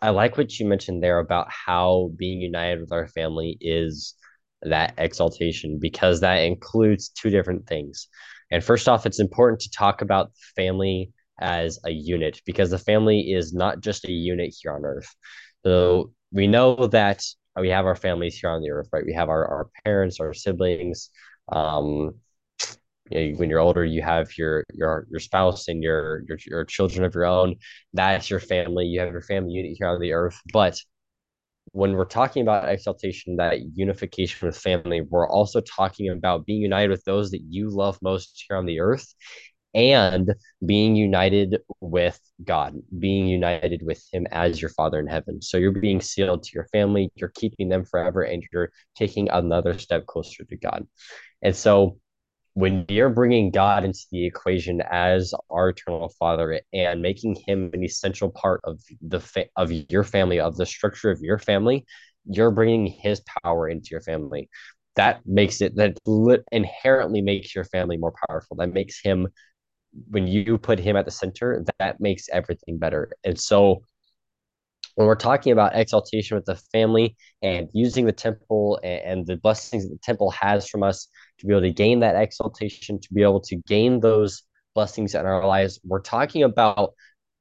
I 0.01 0.09
like 0.09 0.37
what 0.37 0.59
you 0.59 0.67
mentioned 0.67 1.01
there 1.01 1.19
about 1.19 1.47
how 1.49 2.11
being 2.17 2.41
united 2.41 2.81
with 2.81 2.91
our 2.91 3.07
family 3.07 3.57
is 3.61 4.15
that 4.61 4.93
exaltation 4.97 5.79
because 5.79 6.21
that 6.21 6.37
includes 6.37 7.09
two 7.09 7.29
different 7.29 7.67
things. 7.67 8.07
And 8.51 8.63
first 8.63 8.87
off, 8.87 9.05
it's 9.05 9.19
important 9.19 9.61
to 9.61 9.71
talk 9.71 10.01
about 10.01 10.31
family 10.55 11.11
as 11.39 11.79
a 11.85 11.91
unit 11.91 12.41
because 12.45 12.69
the 12.69 12.77
family 12.77 13.33
is 13.33 13.53
not 13.53 13.81
just 13.81 14.05
a 14.05 14.11
unit 14.11 14.55
here 14.59 14.73
on 14.73 14.85
earth. 14.85 15.13
So 15.65 16.11
we 16.31 16.47
know 16.47 16.87
that 16.87 17.23
we 17.59 17.69
have 17.69 17.85
our 17.85 17.95
families 17.95 18.37
here 18.37 18.49
on 18.49 18.61
the 18.61 18.71
earth, 18.71 18.89
right? 18.91 19.05
We 19.05 19.13
have 19.13 19.29
our, 19.29 19.45
our 19.45 19.69
parents, 19.83 20.19
our 20.19 20.33
siblings. 20.33 21.09
Um, 21.51 22.15
you 23.09 23.31
know, 23.31 23.37
when 23.37 23.49
you're 23.49 23.59
older, 23.59 23.85
you 23.85 24.01
have 24.01 24.35
your 24.37 24.63
your 24.73 25.07
your 25.11 25.19
spouse 25.19 25.67
and 25.67 25.83
your, 25.83 26.23
your 26.27 26.37
your 26.45 26.65
children 26.65 27.05
of 27.05 27.13
your 27.13 27.25
own. 27.25 27.55
That's 27.93 28.29
your 28.29 28.39
family. 28.39 28.85
You 28.85 28.99
have 29.01 29.11
your 29.11 29.21
family 29.21 29.53
unit 29.53 29.77
here 29.77 29.87
on 29.87 30.01
the 30.01 30.13
earth. 30.13 30.39
But 30.51 30.79
when 31.71 31.93
we're 31.93 32.05
talking 32.05 32.41
about 32.41 32.69
exaltation, 32.69 33.35
that 33.35 33.59
unification 33.75 34.47
with 34.47 34.57
family, 34.57 35.01
we're 35.01 35.27
also 35.27 35.61
talking 35.61 36.09
about 36.09 36.45
being 36.45 36.61
united 36.61 36.89
with 36.89 37.03
those 37.03 37.31
that 37.31 37.41
you 37.49 37.69
love 37.69 37.99
most 38.01 38.45
here 38.47 38.57
on 38.57 38.65
the 38.65 38.79
earth 38.79 39.13
and 39.75 40.33
being 40.65 40.95
united 40.95 41.59
with 41.81 42.19
God, 42.43 42.75
being 42.97 43.27
united 43.27 43.81
with 43.83 44.01
Him 44.11 44.25
as 44.31 44.61
your 44.61 44.69
Father 44.69 44.99
in 44.99 45.07
heaven. 45.07 45.41
So 45.41 45.57
you're 45.57 45.71
being 45.73 46.01
sealed 46.01 46.43
to 46.43 46.51
your 46.55 46.67
family, 46.71 47.11
you're 47.15 47.33
keeping 47.35 47.69
them 47.69 47.85
forever, 47.85 48.23
and 48.23 48.43
you're 48.51 48.71
taking 48.95 49.29
another 49.29 49.77
step 49.77 50.05
closer 50.07 50.45
to 50.45 50.57
God. 50.57 50.87
And 51.43 51.55
so 51.55 51.99
when 52.53 52.85
you're 52.87 53.09
bringing 53.09 53.51
God 53.51 53.83
into 53.83 53.99
the 54.11 54.25
equation 54.25 54.81
as 54.89 55.33
our 55.49 55.69
eternal 55.69 56.09
Father 56.17 56.61
and 56.73 57.01
making 57.01 57.35
Him 57.45 57.69
an 57.73 57.83
essential 57.83 58.31
part 58.31 58.61
of 58.63 58.79
the 59.01 59.19
fa- 59.19 59.47
of 59.57 59.71
your 59.89 60.05
family, 60.05 60.39
of 60.39 60.55
the 60.55 60.65
structure 60.65 61.11
of 61.11 61.19
your 61.21 61.37
family, 61.37 61.85
you're 62.25 62.51
bringing 62.51 62.87
His 62.87 63.21
power 63.43 63.67
into 63.67 63.89
your 63.91 64.01
family. 64.01 64.49
That 64.95 65.19
makes 65.25 65.59
it 65.59 65.75
that 65.75 65.97
inherently 66.53 67.21
makes 67.21 67.53
your 67.53 67.65
family 67.65 67.97
more 67.97 68.13
powerful. 68.29 68.55
That 68.57 68.71
makes 68.71 69.01
Him 69.01 69.27
when 70.09 70.27
you 70.27 70.57
put 70.57 70.79
him 70.79 70.95
at 70.95 71.05
the 71.05 71.11
center, 71.11 71.63
that 71.79 71.99
makes 71.99 72.27
everything 72.29 72.77
better. 72.77 73.11
And 73.23 73.39
so 73.39 73.81
when 74.95 75.07
we're 75.07 75.15
talking 75.15 75.51
about 75.51 75.75
exaltation 75.75 76.35
with 76.35 76.45
the 76.45 76.55
family 76.71 77.15
and 77.41 77.67
using 77.73 78.05
the 78.05 78.11
temple 78.11 78.79
and, 78.83 79.27
the 79.27 79.37
blessings 79.37 79.83
that 79.83 79.89
the 79.89 79.99
temple 79.99 80.31
has 80.31 80.67
from 80.67 80.83
us 80.83 81.07
to 81.39 81.45
be 81.45 81.53
able 81.53 81.61
to 81.61 81.71
gain 81.71 81.99
that 81.99 82.15
exaltation, 82.15 82.99
to 82.99 83.13
be 83.13 83.21
able 83.21 83.41
to 83.41 83.57
gain 83.67 83.99
those 83.99 84.43
blessings 84.73 85.15
in 85.15 85.25
our 85.25 85.45
lives, 85.45 85.79
we're 85.83 86.01
talking 86.01 86.43
about 86.43 86.93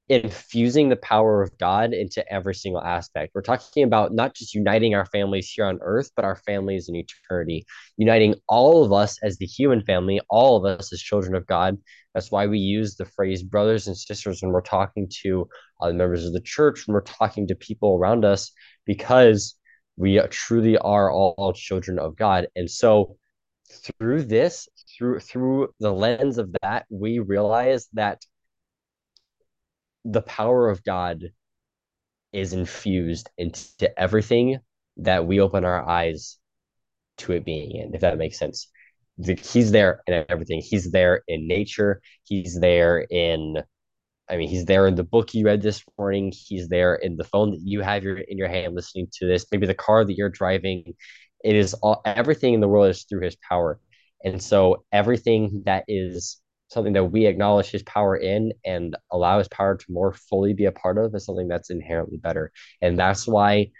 infusing 0.09 0.91
the 0.91 0.97
power 0.97 1.43
of 1.43 1.57
God 1.57 1.95
into 1.95 2.25
every 2.31 2.55
single 2.55 2.83
aspect. 2.83 3.33
We're 3.35 3.41
talking 3.41 3.85
about 3.85 4.13
not 4.13 4.35
just 4.35 4.55
uniting 4.55 4.95
our 4.95 5.07
families 5.07 5.51
here 5.51 5.65
on 5.65 5.79
earth, 5.81 6.11
but 6.15 6.27
our 6.27 6.37
families 6.37 6.89
in 6.91 6.97
eternity, 6.97 7.65
uniting 7.97 8.35
all 8.47 8.85
of 8.85 8.93
us 8.93 9.19
as 9.23 9.39
the 9.39 9.47
human 9.47 9.83
family, 9.83 10.21
all 10.29 10.57
of 10.57 10.79
us 10.79 10.93
as 10.93 11.01
children 11.01 11.35
of 11.35 11.47
God. 11.47 11.79
That's 12.13 12.31
why 12.31 12.47
we 12.47 12.59
use 12.59 12.97
the 12.97 13.07
phrase 13.07 13.43
brothers 13.43 13.87
and 13.87 13.97
sisters 13.97 14.43
when 14.43 14.53
we're 14.53 14.61
talking 14.61 15.09
to 15.23 15.49
uh, 15.81 15.87
other 15.87 15.95
members 15.95 16.27
of 16.27 16.33
the 16.35 16.41
church, 16.41 16.87
when 16.87 16.95
we're 16.95 17.01
talking 17.01 17.47
to 17.49 17.55
people 17.55 17.97
around 17.97 18.25
us, 18.25 18.53
because 18.85 19.57
we 19.97 20.19
uh, 20.19 20.27
truly 20.31 20.77
are 20.77 21.11
all 21.11 21.53
children 21.55 21.99
of 21.99 22.17
God. 22.17 22.49
And 22.57 22.71
so 22.71 23.17
through 23.99 24.25
this, 24.25 24.69
through 24.97 25.21
through 25.21 25.69
the 25.81 25.93
lens 25.93 26.37
of 26.37 26.55
that, 26.63 26.85
we 26.91 27.21
realize 27.21 27.89
that 27.95 28.23
the 30.05 30.23
power 30.23 30.69
of 30.69 30.85
God 30.85 31.25
is 32.33 32.53
infused 32.53 33.31
into 33.39 33.99
everything 33.99 34.59
that 34.99 35.27
we 35.27 35.41
open 35.41 35.65
our 35.65 35.89
eyes 35.89 36.39
to 37.19 37.33
it 37.33 37.45
being 37.45 37.77
in, 37.77 37.95
if 37.95 38.01
that 38.01 38.19
makes 38.19 38.39
sense. 38.39 38.69
He's 39.19 39.71
there 39.71 40.03
in 40.07 40.25
everything. 40.29 40.61
He's 40.65 40.91
there 40.91 41.23
in 41.29 41.47
nature. 41.47 42.01
He's 42.25 42.59
there 42.61 43.07
in 43.11 43.59
I 44.29 44.39
mean, 44.39 44.49
he's 44.49 44.65
there 44.65 44.87
in 44.87 44.95
the 44.95 45.05
book 45.05 45.35
you 45.35 45.45
read 45.45 45.61
this 45.63 45.83
morning. 45.99 46.33
He's 46.35 46.69
there 46.69 46.95
in 46.95 47.17
the 47.17 47.25
phone 47.25 47.51
that 47.51 47.61
you 47.63 47.83
have 47.83 48.03
your 48.03 48.17
in 48.19 48.39
your 48.39 48.49
hand 48.49 48.75
listening 48.75 49.09
to 49.19 49.27
this. 49.27 49.47
Maybe 49.53 49.67
the 49.67 49.75
car 49.75 50.05
that 50.05 50.17
you're 50.17 50.31
driving. 50.31 50.95
It 51.45 51.57
is 51.57 51.75
all 51.75 52.01
everything 52.07 52.55
in 52.55 52.61
the 52.61 52.69
world 52.69 52.89
is 52.89 53.05
through 53.05 53.21
his 53.23 53.37
power. 53.49 53.79
And 54.25 54.43
so 54.43 54.85
everything 54.93 55.63
that 55.67 55.85
is 55.89 56.41
something 56.75 56.93
that 56.95 57.05
we 57.05 57.27
acknowledge 57.27 57.71
his 57.71 57.83
power 57.85 58.17
in 58.17 58.53
and 58.65 58.97
allow 59.11 59.39
his 59.39 59.49
power 59.49 59.77
to 59.77 59.87
more 59.89 60.13
fully 60.13 60.53
be 60.53 60.67
a 60.67 60.73
part 60.73 60.99
of 60.99 61.15
is 61.15 61.25
something 61.25 61.49
that's 61.49 61.71
inherently 61.71 62.19
better. 62.19 62.53
And 62.83 62.99
that's 62.99 63.27
why 63.27 63.71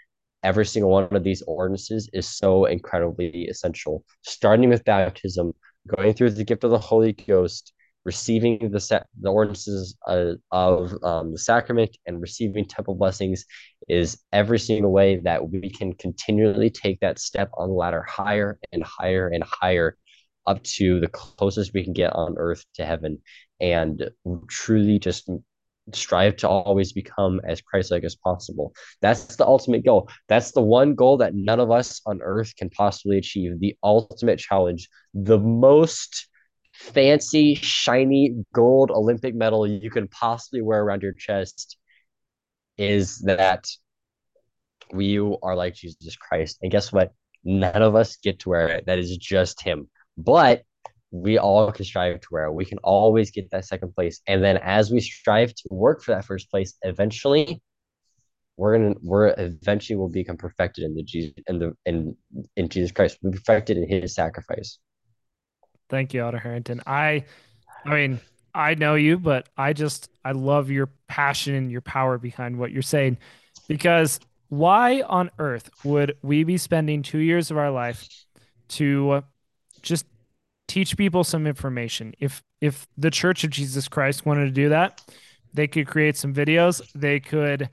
every 0.43 0.65
single 0.65 0.91
one 0.91 1.07
of 1.11 1.23
these 1.23 1.43
ordinances 1.43 2.09
is 2.13 2.27
so 2.27 2.65
incredibly 2.65 3.45
essential. 3.45 4.03
Starting 4.23 4.69
with 4.69 4.85
baptism, 4.85 5.53
going 5.95 6.13
through 6.13 6.31
the 6.31 6.43
gift 6.43 6.63
of 6.63 6.71
the 6.71 6.79
Holy 6.79 7.13
Ghost, 7.13 7.73
receiving 8.05 8.69
the 8.71 8.79
sa- 8.79 9.03
the 9.19 9.29
ordinances 9.31 9.97
uh, 10.07 10.33
of 10.51 10.95
um, 11.03 11.31
the 11.31 11.39
sacrament 11.39 11.97
and 12.05 12.21
receiving 12.21 12.65
temple 12.65 12.95
blessings 12.95 13.45
is 13.89 14.19
every 14.31 14.59
single 14.59 14.91
way 14.91 15.17
that 15.17 15.49
we 15.49 15.69
can 15.69 15.93
continually 15.93 16.69
take 16.69 16.99
that 16.99 17.19
step 17.19 17.49
on 17.57 17.69
the 17.69 17.73
ladder 17.73 18.03
higher 18.07 18.59
and 18.71 18.83
higher 18.83 19.27
and 19.27 19.43
higher 19.43 19.97
up 20.47 20.63
to 20.63 20.99
the 20.99 21.07
closest 21.07 21.73
we 21.73 21.83
can 21.83 21.93
get 21.93 22.13
on 22.13 22.35
earth 22.37 22.65
to 22.75 22.85
heaven 22.85 23.19
and 23.59 24.09
truly 24.47 24.99
just 24.99 25.29
strive 25.93 26.35
to 26.35 26.49
always 26.49 26.93
become 26.93 27.39
as 27.45 27.61
Christ-like 27.61 28.03
as 28.03 28.15
possible. 28.15 28.73
That's 29.01 29.35
the 29.35 29.45
ultimate 29.45 29.85
goal. 29.85 30.09
That's 30.27 30.51
the 30.51 30.61
one 30.61 30.95
goal 30.95 31.17
that 31.17 31.35
none 31.35 31.59
of 31.59 31.69
us 31.69 32.01
on 32.05 32.21
earth 32.23 32.55
can 32.55 32.69
possibly 32.69 33.17
achieve. 33.17 33.59
The 33.59 33.77
ultimate 33.83 34.39
challenge, 34.39 34.89
the 35.13 35.37
most 35.37 36.27
fancy, 36.73 37.55
shiny 37.55 38.35
gold 38.53 38.91
Olympic 38.91 39.35
medal 39.35 39.67
you 39.67 39.89
can 39.91 40.07
possibly 40.07 40.61
wear 40.61 40.81
around 40.81 41.03
your 41.03 41.13
chest 41.13 41.77
is 42.77 43.19
that 43.19 43.65
we 44.91 45.17
are 45.17 45.55
like 45.55 45.75
Jesus 45.75 46.15
Christ. 46.15 46.57
And 46.61 46.71
guess 46.71 46.91
what? 46.91 47.13
None 47.43 47.81
of 47.81 47.95
us 47.95 48.17
get 48.17 48.39
to 48.39 48.49
wear 48.49 48.69
it. 48.69 48.87
That 48.87 48.99
is 48.99 49.15
just 49.17 49.61
him. 49.61 49.87
But 50.17 50.63
we 51.11 51.37
all 51.37 51.71
can 51.71 51.85
strive 51.85 52.19
to 52.19 52.27
where. 52.29 52.51
We 52.51 52.65
can 52.65 52.77
always 52.79 53.31
get 53.31 53.49
that 53.51 53.65
second 53.65 53.95
place. 53.95 54.21
And 54.27 54.43
then 54.43 54.57
as 54.57 54.91
we 54.91 54.99
strive 54.99 55.53
to 55.53 55.63
work 55.71 56.03
for 56.03 56.11
that 56.11 56.25
first 56.25 56.49
place, 56.49 56.73
eventually 56.81 57.61
we're 58.57 58.77
gonna 58.77 58.95
we're 59.01 59.33
eventually 59.37 59.97
will 59.97 60.09
become 60.09 60.37
perfected 60.37 60.85
in 60.85 60.95
the 60.95 61.03
Jesus 61.03 61.33
in 61.47 61.59
the 61.59 61.73
in 61.85 62.15
in 62.55 62.69
Jesus 62.69 62.91
Christ. 62.91 63.21
Be 63.21 63.31
perfected 63.31 63.77
in 63.77 63.87
his 63.87 64.15
sacrifice. 64.15 64.79
Thank 65.89 66.13
you, 66.13 66.21
Elder 66.23 66.39
Harrington. 66.39 66.81
I 66.85 67.25
I 67.85 67.93
mean, 67.93 68.19
I 68.53 68.75
know 68.75 68.95
you, 68.95 69.17
but 69.17 69.49
I 69.57 69.73
just 69.73 70.09
I 70.23 70.31
love 70.31 70.69
your 70.69 70.89
passion 71.07 71.55
and 71.55 71.71
your 71.71 71.81
power 71.81 72.17
behind 72.17 72.57
what 72.57 72.71
you're 72.71 72.81
saying. 72.81 73.17
Because 73.67 74.19
why 74.49 75.01
on 75.01 75.31
earth 75.39 75.69
would 75.83 76.17
we 76.21 76.43
be 76.43 76.57
spending 76.57 77.01
two 77.01 77.19
years 77.19 77.51
of 77.51 77.57
our 77.57 77.71
life 77.71 78.07
to 78.69 79.23
just 79.85 80.05
teach 80.67 80.97
people 80.97 81.23
some 81.23 81.47
information? 81.47 82.13
If 82.19 82.43
if 82.61 82.87
the 82.97 83.11
Church 83.11 83.43
of 83.43 83.51
Jesus 83.51 83.87
Christ 83.87 84.25
wanted 84.25 84.45
to 84.45 84.51
do 84.51 84.69
that, 84.69 85.01
they 85.53 85.67
could 85.67 85.87
create 85.87 86.17
some 86.17 86.33
videos. 86.33 86.81
They 86.93 87.19
could 87.19 87.69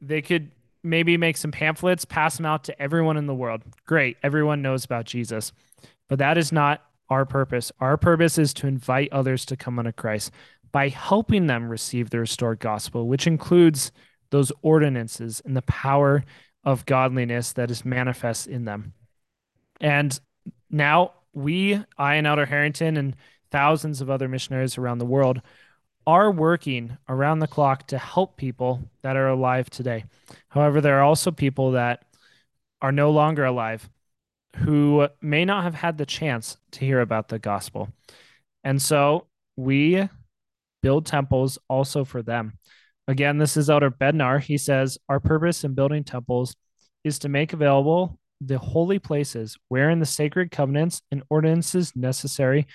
they 0.00 0.22
could 0.22 0.52
maybe 0.82 1.16
make 1.16 1.36
some 1.36 1.52
pamphlets, 1.52 2.04
pass 2.04 2.36
them 2.36 2.46
out 2.46 2.64
to 2.64 2.82
everyone 2.82 3.16
in 3.16 3.26
the 3.26 3.34
world. 3.34 3.62
Great, 3.86 4.16
everyone 4.22 4.62
knows 4.62 4.84
about 4.84 5.04
Jesus. 5.04 5.52
But 6.08 6.18
that 6.18 6.38
is 6.38 6.52
not 6.52 6.82
our 7.10 7.26
purpose. 7.26 7.70
Our 7.80 7.96
purpose 7.96 8.38
is 8.38 8.54
to 8.54 8.66
invite 8.66 9.12
others 9.12 9.44
to 9.46 9.56
come 9.56 9.78
unto 9.78 9.92
Christ 9.92 10.32
by 10.72 10.88
helping 10.88 11.46
them 11.46 11.68
receive 11.68 12.10
the 12.10 12.20
restored 12.20 12.60
gospel, 12.60 13.08
which 13.08 13.26
includes 13.26 13.92
those 14.30 14.52
ordinances 14.62 15.42
and 15.44 15.56
the 15.56 15.62
power 15.62 16.24
of 16.64 16.86
godliness 16.86 17.52
that 17.54 17.70
is 17.70 17.84
manifest 17.84 18.46
in 18.46 18.64
them. 18.64 18.94
And 19.80 20.18
now 20.70 21.12
we, 21.32 21.82
I 21.98 22.14
and 22.16 22.26
Elder 22.26 22.46
Harrington, 22.46 22.96
and 22.96 23.16
thousands 23.50 24.00
of 24.00 24.10
other 24.10 24.28
missionaries 24.28 24.78
around 24.78 24.98
the 24.98 25.06
world 25.06 25.40
are 26.06 26.30
working 26.30 26.96
around 27.08 27.38
the 27.38 27.46
clock 27.46 27.86
to 27.88 27.98
help 27.98 28.36
people 28.36 28.90
that 29.02 29.16
are 29.16 29.28
alive 29.28 29.68
today. 29.70 30.04
However, 30.48 30.80
there 30.80 30.98
are 30.98 31.02
also 31.02 31.30
people 31.30 31.72
that 31.72 32.04
are 32.82 32.92
no 32.92 33.10
longer 33.10 33.44
alive 33.44 33.88
who 34.56 35.08
may 35.20 35.44
not 35.44 35.64
have 35.64 35.74
had 35.74 35.98
the 35.98 36.06
chance 36.06 36.56
to 36.72 36.80
hear 36.80 37.00
about 37.00 37.28
the 37.28 37.38
gospel. 37.38 37.88
And 38.64 38.80
so 38.80 39.26
we 39.56 40.08
build 40.82 41.06
temples 41.06 41.58
also 41.68 42.04
for 42.04 42.22
them. 42.22 42.58
Again, 43.06 43.38
this 43.38 43.56
is 43.56 43.70
Elder 43.70 43.90
Bednar. 43.90 44.40
He 44.40 44.58
says, 44.58 44.98
Our 45.08 45.20
purpose 45.20 45.64
in 45.64 45.74
building 45.74 46.04
temples 46.04 46.54
is 47.04 47.18
to 47.20 47.28
make 47.28 47.52
available 47.52 48.18
the 48.40 48.58
holy 48.58 48.98
places 48.98 49.56
wherein 49.68 50.00
the 50.00 50.06
sacred 50.06 50.50
covenants 50.50 51.02
and 51.10 51.22
ordinances 51.28 51.94
necessary 51.94 52.66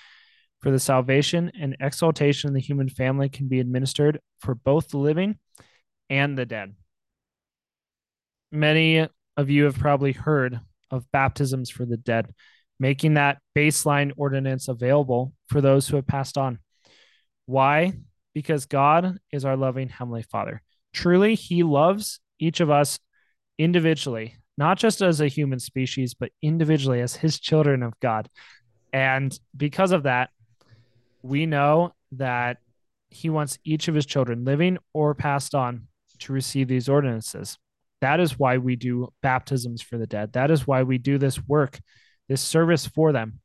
for 0.60 0.70
the 0.70 0.78
salvation 0.78 1.50
and 1.58 1.76
exaltation 1.80 2.48
of 2.48 2.54
the 2.54 2.60
human 2.60 2.88
family 2.88 3.28
can 3.28 3.48
be 3.48 3.60
administered 3.60 4.20
for 4.40 4.54
both 4.54 4.88
the 4.88 4.98
living 4.98 5.38
and 6.08 6.36
the 6.36 6.46
dead. 6.46 6.74
Many 8.52 9.08
of 9.36 9.50
you 9.50 9.64
have 9.64 9.78
probably 9.78 10.12
heard 10.12 10.60
of 10.90 11.10
baptisms 11.12 11.68
for 11.68 11.84
the 11.84 11.96
dead, 11.96 12.32
making 12.78 13.14
that 13.14 13.38
baseline 13.56 14.12
ordinance 14.16 14.68
available 14.68 15.32
for 15.48 15.60
those 15.60 15.88
who 15.88 15.96
have 15.96 16.06
passed 16.06 16.38
on. 16.38 16.58
Why? 17.46 17.92
Because 18.34 18.66
God 18.66 19.18
is 19.32 19.44
our 19.44 19.56
loving 19.56 19.88
Heavenly 19.88 20.22
Father. 20.22 20.62
Truly, 20.92 21.34
He 21.34 21.62
loves 21.62 22.20
each 22.38 22.60
of 22.60 22.70
us 22.70 22.98
individually, 23.58 24.36
not 24.58 24.78
just 24.78 25.02
as 25.02 25.20
a 25.20 25.28
human 25.28 25.58
species, 25.58 26.14
but 26.14 26.30
individually 26.42 27.00
as 27.00 27.16
His 27.16 27.38
children 27.38 27.82
of 27.82 27.98
God. 28.00 28.28
And 28.92 29.38
because 29.56 29.92
of 29.92 30.04
that, 30.04 30.30
we 31.22 31.46
know 31.46 31.92
that 32.12 32.58
He 33.10 33.30
wants 33.30 33.58
each 33.64 33.88
of 33.88 33.94
His 33.94 34.06
children, 34.06 34.44
living 34.44 34.78
or 34.92 35.14
passed 35.14 35.54
on, 35.54 35.88
to 36.20 36.32
receive 36.32 36.68
these 36.68 36.88
ordinances. 36.88 37.58
That 38.00 38.20
is 38.20 38.38
why 38.38 38.58
we 38.58 38.76
do 38.76 39.12
baptisms 39.22 39.82
for 39.82 39.98
the 39.98 40.06
dead. 40.06 40.32
That 40.34 40.50
is 40.50 40.66
why 40.66 40.82
we 40.82 40.98
do 40.98 41.18
this 41.18 41.42
work, 41.46 41.78
this 42.28 42.40
service 42.40 42.86
for 42.86 43.12
them. 43.12 43.40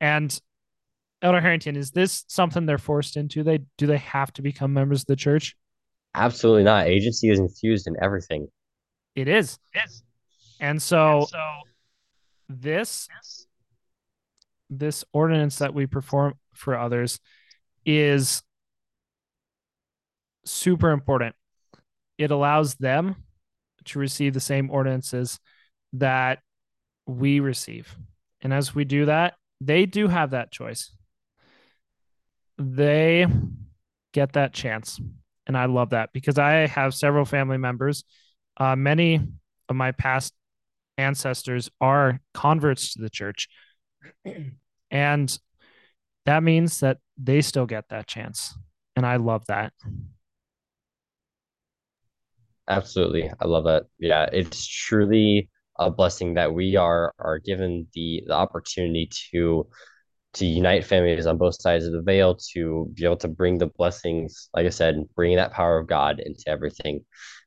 And 0.00 0.38
Elder 1.22 1.40
Harrington, 1.40 1.76
is 1.76 1.90
this 1.90 2.24
something 2.28 2.64
they're 2.64 2.78
forced 2.78 3.16
into? 3.16 3.42
They 3.42 3.60
do 3.76 3.86
they 3.86 3.98
have 3.98 4.32
to 4.34 4.42
become 4.42 4.72
members 4.72 5.02
of 5.02 5.06
the 5.06 5.16
church? 5.16 5.54
Absolutely 6.14 6.64
not. 6.64 6.86
Agency 6.86 7.28
is 7.28 7.38
infused 7.38 7.86
in 7.86 7.96
everything. 8.02 8.48
It 9.14 9.28
is. 9.28 9.58
Yes. 9.74 10.02
And 10.60 10.80
so, 10.80 11.20
And 11.20 11.28
so 11.28 11.40
this 12.48 13.08
yes, 13.10 13.46
this 14.68 15.04
ordinance 15.12 15.58
that 15.58 15.74
we 15.74 15.86
perform 15.86 16.34
for 16.54 16.78
others 16.78 17.18
is 17.84 18.42
super 20.44 20.90
important. 20.90 21.34
It 22.18 22.30
allows 22.30 22.74
them 22.76 23.16
to 23.86 23.98
receive 23.98 24.34
the 24.34 24.40
same 24.40 24.70
ordinances 24.70 25.40
that 25.94 26.40
we 27.06 27.40
receive. 27.40 27.96
And 28.40 28.52
as 28.52 28.74
we 28.74 28.84
do 28.84 29.06
that, 29.06 29.34
they 29.60 29.86
do 29.86 30.08
have 30.08 30.30
that 30.30 30.52
choice. 30.52 30.94
They 32.58 33.26
get 34.12 34.34
that 34.34 34.52
chance. 34.52 35.00
And 35.46 35.56
I 35.56 35.64
love 35.66 35.90
that 35.90 36.12
because 36.12 36.38
I 36.38 36.66
have 36.66 36.94
several 36.94 37.24
family 37.24 37.58
members. 37.58 38.04
Uh, 38.56 38.76
many 38.76 39.20
of 39.68 39.76
my 39.76 39.92
past 39.92 40.34
ancestors 41.00 41.70
are 41.80 42.20
converts 42.34 42.94
to 42.94 43.02
the 43.02 43.10
church. 43.10 43.48
and 44.90 45.38
that 46.26 46.42
means 46.42 46.80
that 46.80 46.98
they 47.16 47.40
still 47.40 47.66
get 47.66 47.88
that 47.88 48.06
chance. 48.06 48.56
And 48.96 49.06
I 49.06 49.16
love 49.16 49.46
that. 49.46 49.72
Absolutely. 52.68 53.30
I 53.40 53.46
love 53.46 53.64
that. 53.64 53.84
Yeah, 53.98 54.28
it's 54.32 54.66
truly 54.66 55.48
a 55.78 55.90
blessing 55.90 56.34
that 56.34 56.52
we 56.52 56.76
are 56.76 57.12
are 57.18 57.38
given 57.38 57.86
the 57.94 58.22
the 58.26 58.34
opportunity 58.34 59.10
to 59.32 59.66
to 60.34 60.46
unite 60.46 60.84
families 60.84 61.26
on 61.26 61.38
both 61.38 61.60
sides 61.60 61.86
of 61.86 61.92
the 61.92 62.02
veil 62.02 62.36
to 62.52 62.88
be 62.94 63.04
able 63.04 63.16
to 63.16 63.28
bring 63.28 63.58
the 63.58 63.66
blessings 63.66 64.48
like 64.54 64.66
i 64.66 64.68
said 64.68 65.02
bringing 65.16 65.38
that 65.38 65.52
power 65.52 65.78
of 65.78 65.88
god 65.88 66.20
into 66.20 66.44
everything 66.46 67.04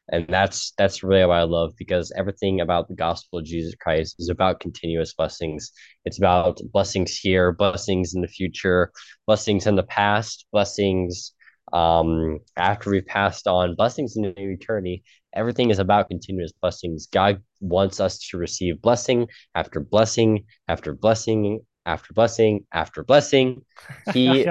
and 0.10 0.26
that's 0.28 0.74
that's 0.78 1.04
really 1.04 1.26
what 1.26 1.38
i 1.38 1.44
love 1.44 1.74
because 1.78 2.12
everything 2.18 2.62
about 2.62 2.88
the 2.88 2.96
gospel 2.96 3.40
of 3.40 3.46
jesus 3.46 3.74
christ 3.80 4.16
is 4.20 4.30
about 4.30 4.60
continuous 4.60 5.14
blessings 5.14 5.72
it's 6.06 6.18
about 6.18 6.60
blessings 6.72 7.18
here 7.18 7.52
blessings 7.52 8.14
in 8.14 8.22
the 8.22 8.28
future 8.28 8.92
blessings 9.26 9.66
in 9.68 9.76
the 9.76 9.84
past 9.84 10.46
blessings 10.52 11.34
um 11.72 12.40
after 12.58 12.90
we've 12.90 13.06
passed 13.06 13.48
on 13.48 13.76
blessings 13.76 14.16
in 14.18 14.24
the 14.24 14.34
new 14.38 14.52
eternity 14.52 15.04
everything 15.34 15.70
is 15.70 15.80
about 15.80 16.10
continuous 16.10 16.52
blessings 16.62 17.08
god 17.08 17.42
wants 17.62 18.00
us 18.00 18.20
to 18.20 18.38
receive 18.38 18.82
blessing 18.82 19.28
after 19.56 19.80
blessing 19.80 20.44
after 20.68 20.94
blessing 20.94 21.62
after 21.86 22.14
blessing 22.14 22.66
after 22.72 23.04
blessing. 23.04 23.64
He 24.14 24.48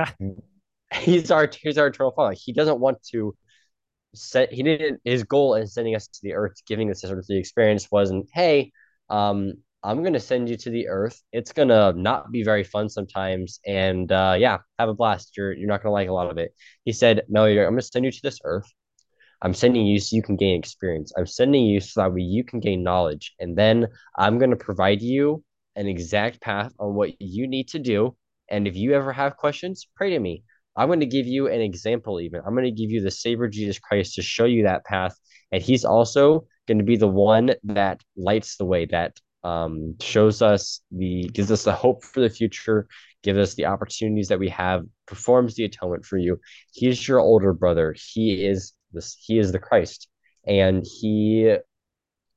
he's 0.94 1.30
our 1.30 1.48
he's 1.62 1.78
our 1.78 1.88
eternal 1.88 2.12
father. 2.12 2.34
He 2.38 2.52
doesn't 2.52 2.80
want 2.80 3.02
to 3.12 3.34
set 4.14 4.52
he 4.52 4.62
didn't 4.62 5.00
his 5.04 5.24
goal 5.24 5.54
in 5.54 5.66
sending 5.66 5.94
us 5.94 6.06
to 6.08 6.20
the 6.22 6.34
earth, 6.34 6.54
giving 6.66 6.90
us 6.90 7.00
sort 7.02 7.18
of 7.18 7.26
the 7.26 7.38
experience 7.38 7.90
wasn't, 7.90 8.28
hey, 8.32 8.72
um, 9.10 9.54
I'm 9.82 10.02
gonna 10.04 10.20
send 10.20 10.48
you 10.48 10.56
to 10.58 10.70
the 10.70 10.88
earth. 10.88 11.20
It's 11.32 11.52
gonna 11.52 11.92
not 11.94 12.30
be 12.30 12.44
very 12.44 12.64
fun 12.64 12.88
sometimes, 12.88 13.60
and 13.66 14.10
uh, 14.12 14.36
yeah, 14.38 14.58
have 14.78 14.88
a 14.88 14.94
blast. 14.94 15.36
You're 15.36 15.52
you're 15.52 15.68
not 15.68 15.82
gonna 15.82 15.92
like 15.92 16.08
a 16.08 16.12
lot 16.12 16.30
of 16.30 16.38
it. 16.38 16.54
He 16.84 16.92
said, 16.92 17.22
no, 17.28 17.44
I'm 17.46 17.56
gonna 17.56 17.82
send 17.82 18.04
you 18.04 18.12
to 18.12 18.22
this 18.22 18.38
earth. 18.44 18.70
I'm 19.42 19.54
sending 19.54 19.86
you 19.86 19.98
so 20.00 20.16
you 20.16 20.22
can 20.22 20.36
gain 20.36 20.58
experience. 20.58 21.12
I'm 21.16 21.26
sending 21.26 21.64
you 21.64 21.80
so 21.80 22.00
that 22.02 22.12
way 22.14 22.22
you 22.22 22.44
can 22.44 22.60
gain 22.60 22.82
knowledge, 22.82 23.34
and 23.40 23.56
then 23.56 23.88
I'm 24.16 24.38
gonna 24.38 24.56
provide 24.56 25.02
you 25.02 25.44
an 25.76 25.86
exact 25.86 26.40
path 26.40 26.72
on 26.78 26.94
what 26.94 27.20
you 27.20 27.46
need 27.48 27.68
to 27.68 27.78
do. 27.78 28.16
And 28.48 28.68
if 28.68 28.76
you 28.76 28.94
ever 28.94 29.12
have 29.12 29.36
questions, 29.36 29.86
pray 29.96 30.10
to 30.10 30.18
me. 30.18 30.44
I'm 30.76 30.88
going 30.88 31.00
to 31.00 31.06
give 31.06 31.26
you 31.26 31.48
an 31.48 31.60
example, 31.60 32.20
even. 32.20 32.40
I'm 32.46 32.54
going 32.54 32.64
to 32.64 32.70
give 32.70 32.90
you 32.90 33.02
the 33.02 33.10
Savior 33.10 33.48
Jesus 33.48 33.78
Christ 33.78 34.14
to 34.14 34.22
show 34.22 34.44
you 34.44 34.64
that 34.64 34.84
path. 34.84 35.14
And 35.50 35.62
he's 35.62 35.84
also 35.84 36.46
going 36.66 36.78
to 36.78 36.84
be 36.84 36.96
the 36.96 37.08
one 37.08 37.50
that 37.64 38.00
lights 38.16 38.56
the 38.56 38.64
way, 38.64 38.86
that 38.86 39.18
um, 39.44 39.96
shows 40.00 40.40
us 40.40 40.80
the, 40.90 41.28
gives 41.32 41.50
us 41.50 41.64
the 41.64 41.72
hope 41.72 42.04
for 42.04 42.20
the 42.20 42.30
future, 42.30 42.86
gives 43.22 43.38
us 43.38 43.54
the 43.54 43.66
opportunities 43.66 44.28
that 44.28 44.38
we 44.38 44.48
have, 44.48 44.84
performs 45.06 45.54
the 45.54 45.64
atonement 45.64 46.04
for 46.04 46.16
you. 46.16 46.38
He's 46.72 47.06
your 47.06 47.20
older 47.20 47.52
brother. 47.52 47.94
He 47.98 48.46
is 48.46 48.72
this, 48.92 49.16
he 49.20 49.38
is 49.38 49.52
the 49.52 49.58
Christ. 49.58 50.08
And 50.46 50.84
he 51.00 51.54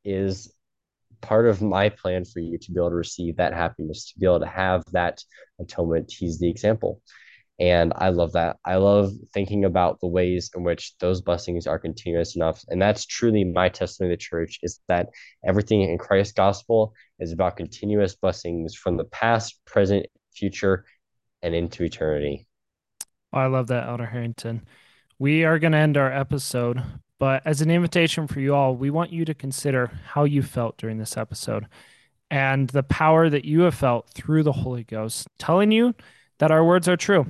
is 0.04 0.54
part 1.22 1.48
of 1.48 1.62
my 1.62 1.90
plan 1.90 2.26
for 2.26 2.40
you 2.40 2.58
to 2.58 2.72
be 2.72 2.80
able 2.80 2.90
to 2.90 2.96
receive 2.96 3.38
that 3.38 3.54
happiness, 3.54 4.12
to 4.12 4.20
be 4.20 4.26
able 4.26 4.42
to 4.42 4.46
have 4.46 4.84
that 4.92 5.24
atonement. 5.60 6.12
He's 6.12 6.40
the 6.40 6.50
example. 6.50 7.02
And 7.60 7.94
I 7.96 8.10
love 8.10 8.34
that. 8.34 8.58
I 8.66 8.76
love 8.76 9.12
thinking 9.34 9.64
about 9.64 10.00
the 10.02 10.08
ways 10.08 10.52
in 10.56 10.64
which 10.64 10.94
those 11.00 11.22
blessings 11.22 11.68
are 11.68 11.80
continuous 11.80 12.36
enough. 12.36 12.64
And 12.68 12.82
that's 12.82 13.06
truly 13.06 13.46
my 13.46 13.70
testimony 13.70 14.14
of 14.14 14.20
the 14.20 14.24
church 14.24 14.60
is 14.62 14.82
that 14.88 15.10
everything 15.46 15.82
in 15.82 15.98
Christ's 15.98 16.34
gospel 16.34 16.94
is 17.20 17.32
about 17.32 17.56
continuous 17.56 18.16
blessings 18.16 18.76
from 18.76 18.98
the 18.98 19.06
past, 19.06 19.60
present, 19.66 20.06
future, 20.34 20.86
and 21.42 21.56
into 21.56 21.84
eternity. 21.84 22.46
Oh, 23.32 23.40
I 23.40 23.48
love 23.48 23.68
that, 23.68 23.88
Elder 23.88 24.06
Harrington. 24.06 24.66
We 25.18 25.46
are 25.46 25.60
going 25.60 25.72
to 25.72 25.78
end 25.78 25.96
our 25.96 26.12
episode 26.12 26.84
but 27.20 27.42
as 27.46 27.62
an 27.62 27.72
invitation 27.72 28.28
for 28.28 28.40
you 28.40 28.54
all, 28.54 28.76
we 28.76 28.90
want 28.90 29.12
you 29.12 29.26
to 29.26 29.34
consider 29.34 29.92
how 30.06 30.26
you 30.26 30.42
felt 30.42 30.78
during 30.78 30.98
this 30.98 31.16
episode 31.16 31.68
and 32.30 32.70
the 32.70 32.84
power 32.84 33.30
that 33.30 33.46
you 33.46 33.62
have 33.62 33.76
felt 33.76 34.10
through 34.10 34.44
the 34.44 34.52
Holy 34.52 34.84
Ghost, 34.84 35.28
telling 35.38 35.72
you 35.72 35.96
that 36.40 36.52
our 36.52 36.66
words 36.66 36.88
are 36.88 36.98
true. 36.98 37.26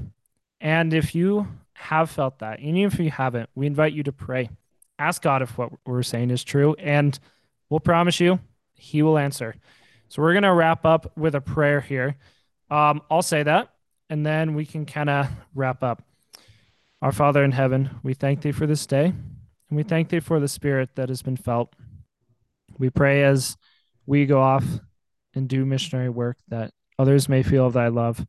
And 0.60 0.94
if 0.94 1.14
you 1.16 1.48
have 1.74 2.10
felt 2.10 2.40
that, 2.40 2.60
even 2.60 2.82
if 2.82 3.00
you 3.00 3.12
haven't, 3.12 3.50
we 3.56 3.68
invite 3.68 3.94
you 3.94 4.04
to 4.04 4.12
pray. 4.12 4.50
Ask 4.98 5.22
God 5.22 5.42
if 5.42 5.58
what 5.58 5.72
we're 5.86 6.04
saying 6.04 6.32
is 6.32 6.44
true, 6.44 6.76
and 6.80 7.18
we'll 7.70 7.80
promise 7.80 8.20
you 8.20 8.40
He 8.74 9.02
will 9.02 9.18
answer. 9.18 9.56
So 10.08 10.22
we're 10.22 10.34
going 10.34 10.44
to 10.44 10.54
wrap 10.54 10.86
up 10.86 11.12
with 11.18 11.36
a 11.36 11.42
prayer 11.42 11.82
here. 11.82 12.18
Um, 12.72 13.02
I'll 13.12 13.22
say 13.22 13.44
that, 13.44 13.74
and 14.10 14.26
then 14.26 14.54
we 14.56 14.66
can 14.66 14.86
kind 14.86 15.10
of 15.10 15.28
wrap 15.54 15.84
up. 15.84 16.02
Our 17.02 17.12
Father 17.12 17.44
in 17.44 17.52
heaven, 17.52 17.90
we 18.04 18.14
thank 18.14 18.42
thee 18.42 18.52
for 18.52 18.66
this 18.66 18.86
day. 18.86 19.14
And 19.70 19.78
we 19.78 19.84
thank 19.84 20.10
thee 20.10 20.20
for 20.20 20.40
the 20.40 20.48
spirit 20.48 20.96
that 20.96 21.10
has 21.10 21.22
been 21.22 21.38
felt. 21.38 21.76
We 22.78 22.90
pray 22.90 23.24
as 23.24 23.58
we 24.06 24.26
go 24.26 24.42
off 24.42 24.66
and 25.34 25.50
do 25.50 25.66
missionary 25.66 26.10
work 26.10 26.38
that 26.48 26.72
others 26.98 27.28
may 27.28 27.44
feel 27.44 27.68
of 27.68 27.74
thy 27.74 27.88
love. 27.90 28.26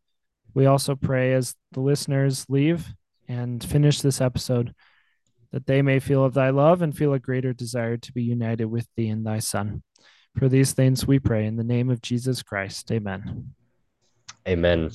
We 0.56 0.64
also 0.64 0.94
pray 0.94 1.34
as 1.34 1.54
the 1.72 1.80
listeners 1.80 2.46
leave 2.48 2.94
and 3.28 3.62
finish 3.62 4.00
this 4.00 4.22
episode 4.22 4.72
that 5.52 5.66
they 5.66 5.82
may 5.82 6.00
feel 6.00 6.24
of 6.24 6.32
thy 6.32 6.48
love 6.48 6.80
and 6.80 6.96
feel 6.96 7.12
a 7.12 7.18
greater 7.18 7.52
desire 7.52 7.98
to 7.98 8.12
be 8.14 8.22
united 8.22 8.64
with 8.64 8.88
thee 8.96 9.10
and 9.10 9.26
thy 9.26 9.40
Son. 9.40 9.82
For 10.38 10.48
these 10.48 10.72
things 10.72 11.06
we 11.06 11.18
pray 11.18 11.44
in 11.44 11.56
the 11.56 11.62
name 11.62 11.90
of 11.90 12.00
Jesus 12.00 12.42
Christ. 12.42 12.90
Amen. 12.90 13.52
Amen 14.48 14.92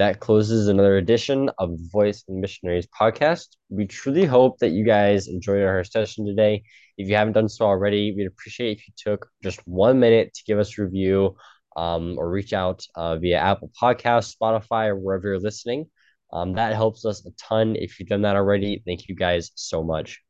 that 0.00 0.18
closes 0.18 0.68
another 0.68 0.96
edition 0.96 1.50
of 1.58 1.76
Voice 1.92 2.24
and 2.26 2.40
Missionaries 2.40 2.88
podcast. 2.98 3.48
We 3.68 3.84
truly 3.84 4.24
hope 4.24 4.58
that 4.60 4.70
you 4.70 4.82
guys 4.82 5.28
enjoyed 5.28 5.62
our 5.62 5.84
session 5.84 6.24
today. 6.24 6.62
If 6.96 7.06
you 7.06 7.16
haven't 7.16 7.34
done 7.34 7.50
so 7.50 7.66
already, 7.66 8.14
we'd 8.14 8.26
appreciate 8.26 8.78
if 8.78 8.88
you 8.88 8.94
took 8.96 9.28
just 9.42 9.60
one 9.66 10.00
minute 10.00 10.32
to 10.32 10.44
give 10.46 10.58
us 10.58 10.78
a 10.78 10.84
review 10.84 11.36
um, 11.76 12.16
or 12.18 12.30
reach 12.30 12.52
out 12.52 12.84
uh, 12.94 13.16
via 13.16 13.38
Apple 13.38 13.70
Podcast, 13.80 14.36
Spotify, 14.36 14.88
or 14.88 14.96
wherever 14.96 15.28
you're 15.28 15.38
listening. 15.38 15.86
Um, 16.32 16.52
that 16.54 16.74
helps 16.74 17.04
us 17.04 17.24
a 17.26 17.30
ton. 17.32 17.76
If 17.76 17.98
you've 17.98 18.08
done 18.08 18.22
that 18.22 18.36
already, 18.36 18.82
thank 18.86 19.08
you 19.08 19.14
guys 19.14 19.50
so 19.54 19.82
much. 19.82 20.20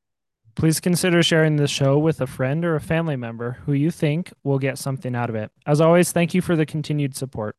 Please 0.55 0.80
consider 0.80 1.22
sharing 1.22 1.57
the 1.57 1.68
show 1.68 1.99
with 1.99 2.20
a 2.20 2.26
friend 2.26 2.64
or 2.64 2.74
a 2.74 2.80
family 2.80 3.16
member 3.16 3.59
who 3.64 3.72
you 3.72 3.91
think 3.91 4.32
will 4.43 4.59
get 4.59 4.78
something 4.78 5.14
out 5.14 5.30
of 5.30 5.36
it. 5.36 5.51
As 5.66 5.80
always, 5.80 6.12
thank 6.12 6.34
you 6.34 6.43
for 6.43 6.57
the 6.57 6.66
continued 6.66 7.16
support. 7.16 7.57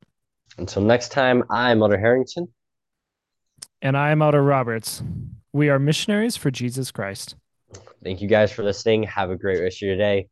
Until 0.57 0.82
next 0.82 1.09
time, 1.09 1.43
I'm 1.49 1.82
Elder 1.82 1.97
Harrington. 1.97 2.49
And 3.82 3.97
I'm 3.97 4.21
Elder 4.21 4.43
Roberts. 4.43 5.01
We 5.53 5.69
are 5.69 5.79
missionaries 5.79 6.38
for 6.38 6.51
Jesus 6.51 6.91
Christ. 6.91 7.36
Thank 8.03 8.21
you 8.21 8.27
guys 8.27 8.51
for 8.51 8.63
listening. 8.63 9.03
Have 9.03 9.32
a 9.32 9.36
great 9.36 9.61
rest 9.61 9.77
of 9.82 9.88
your 9.88 9.97
day. 9.97 10.27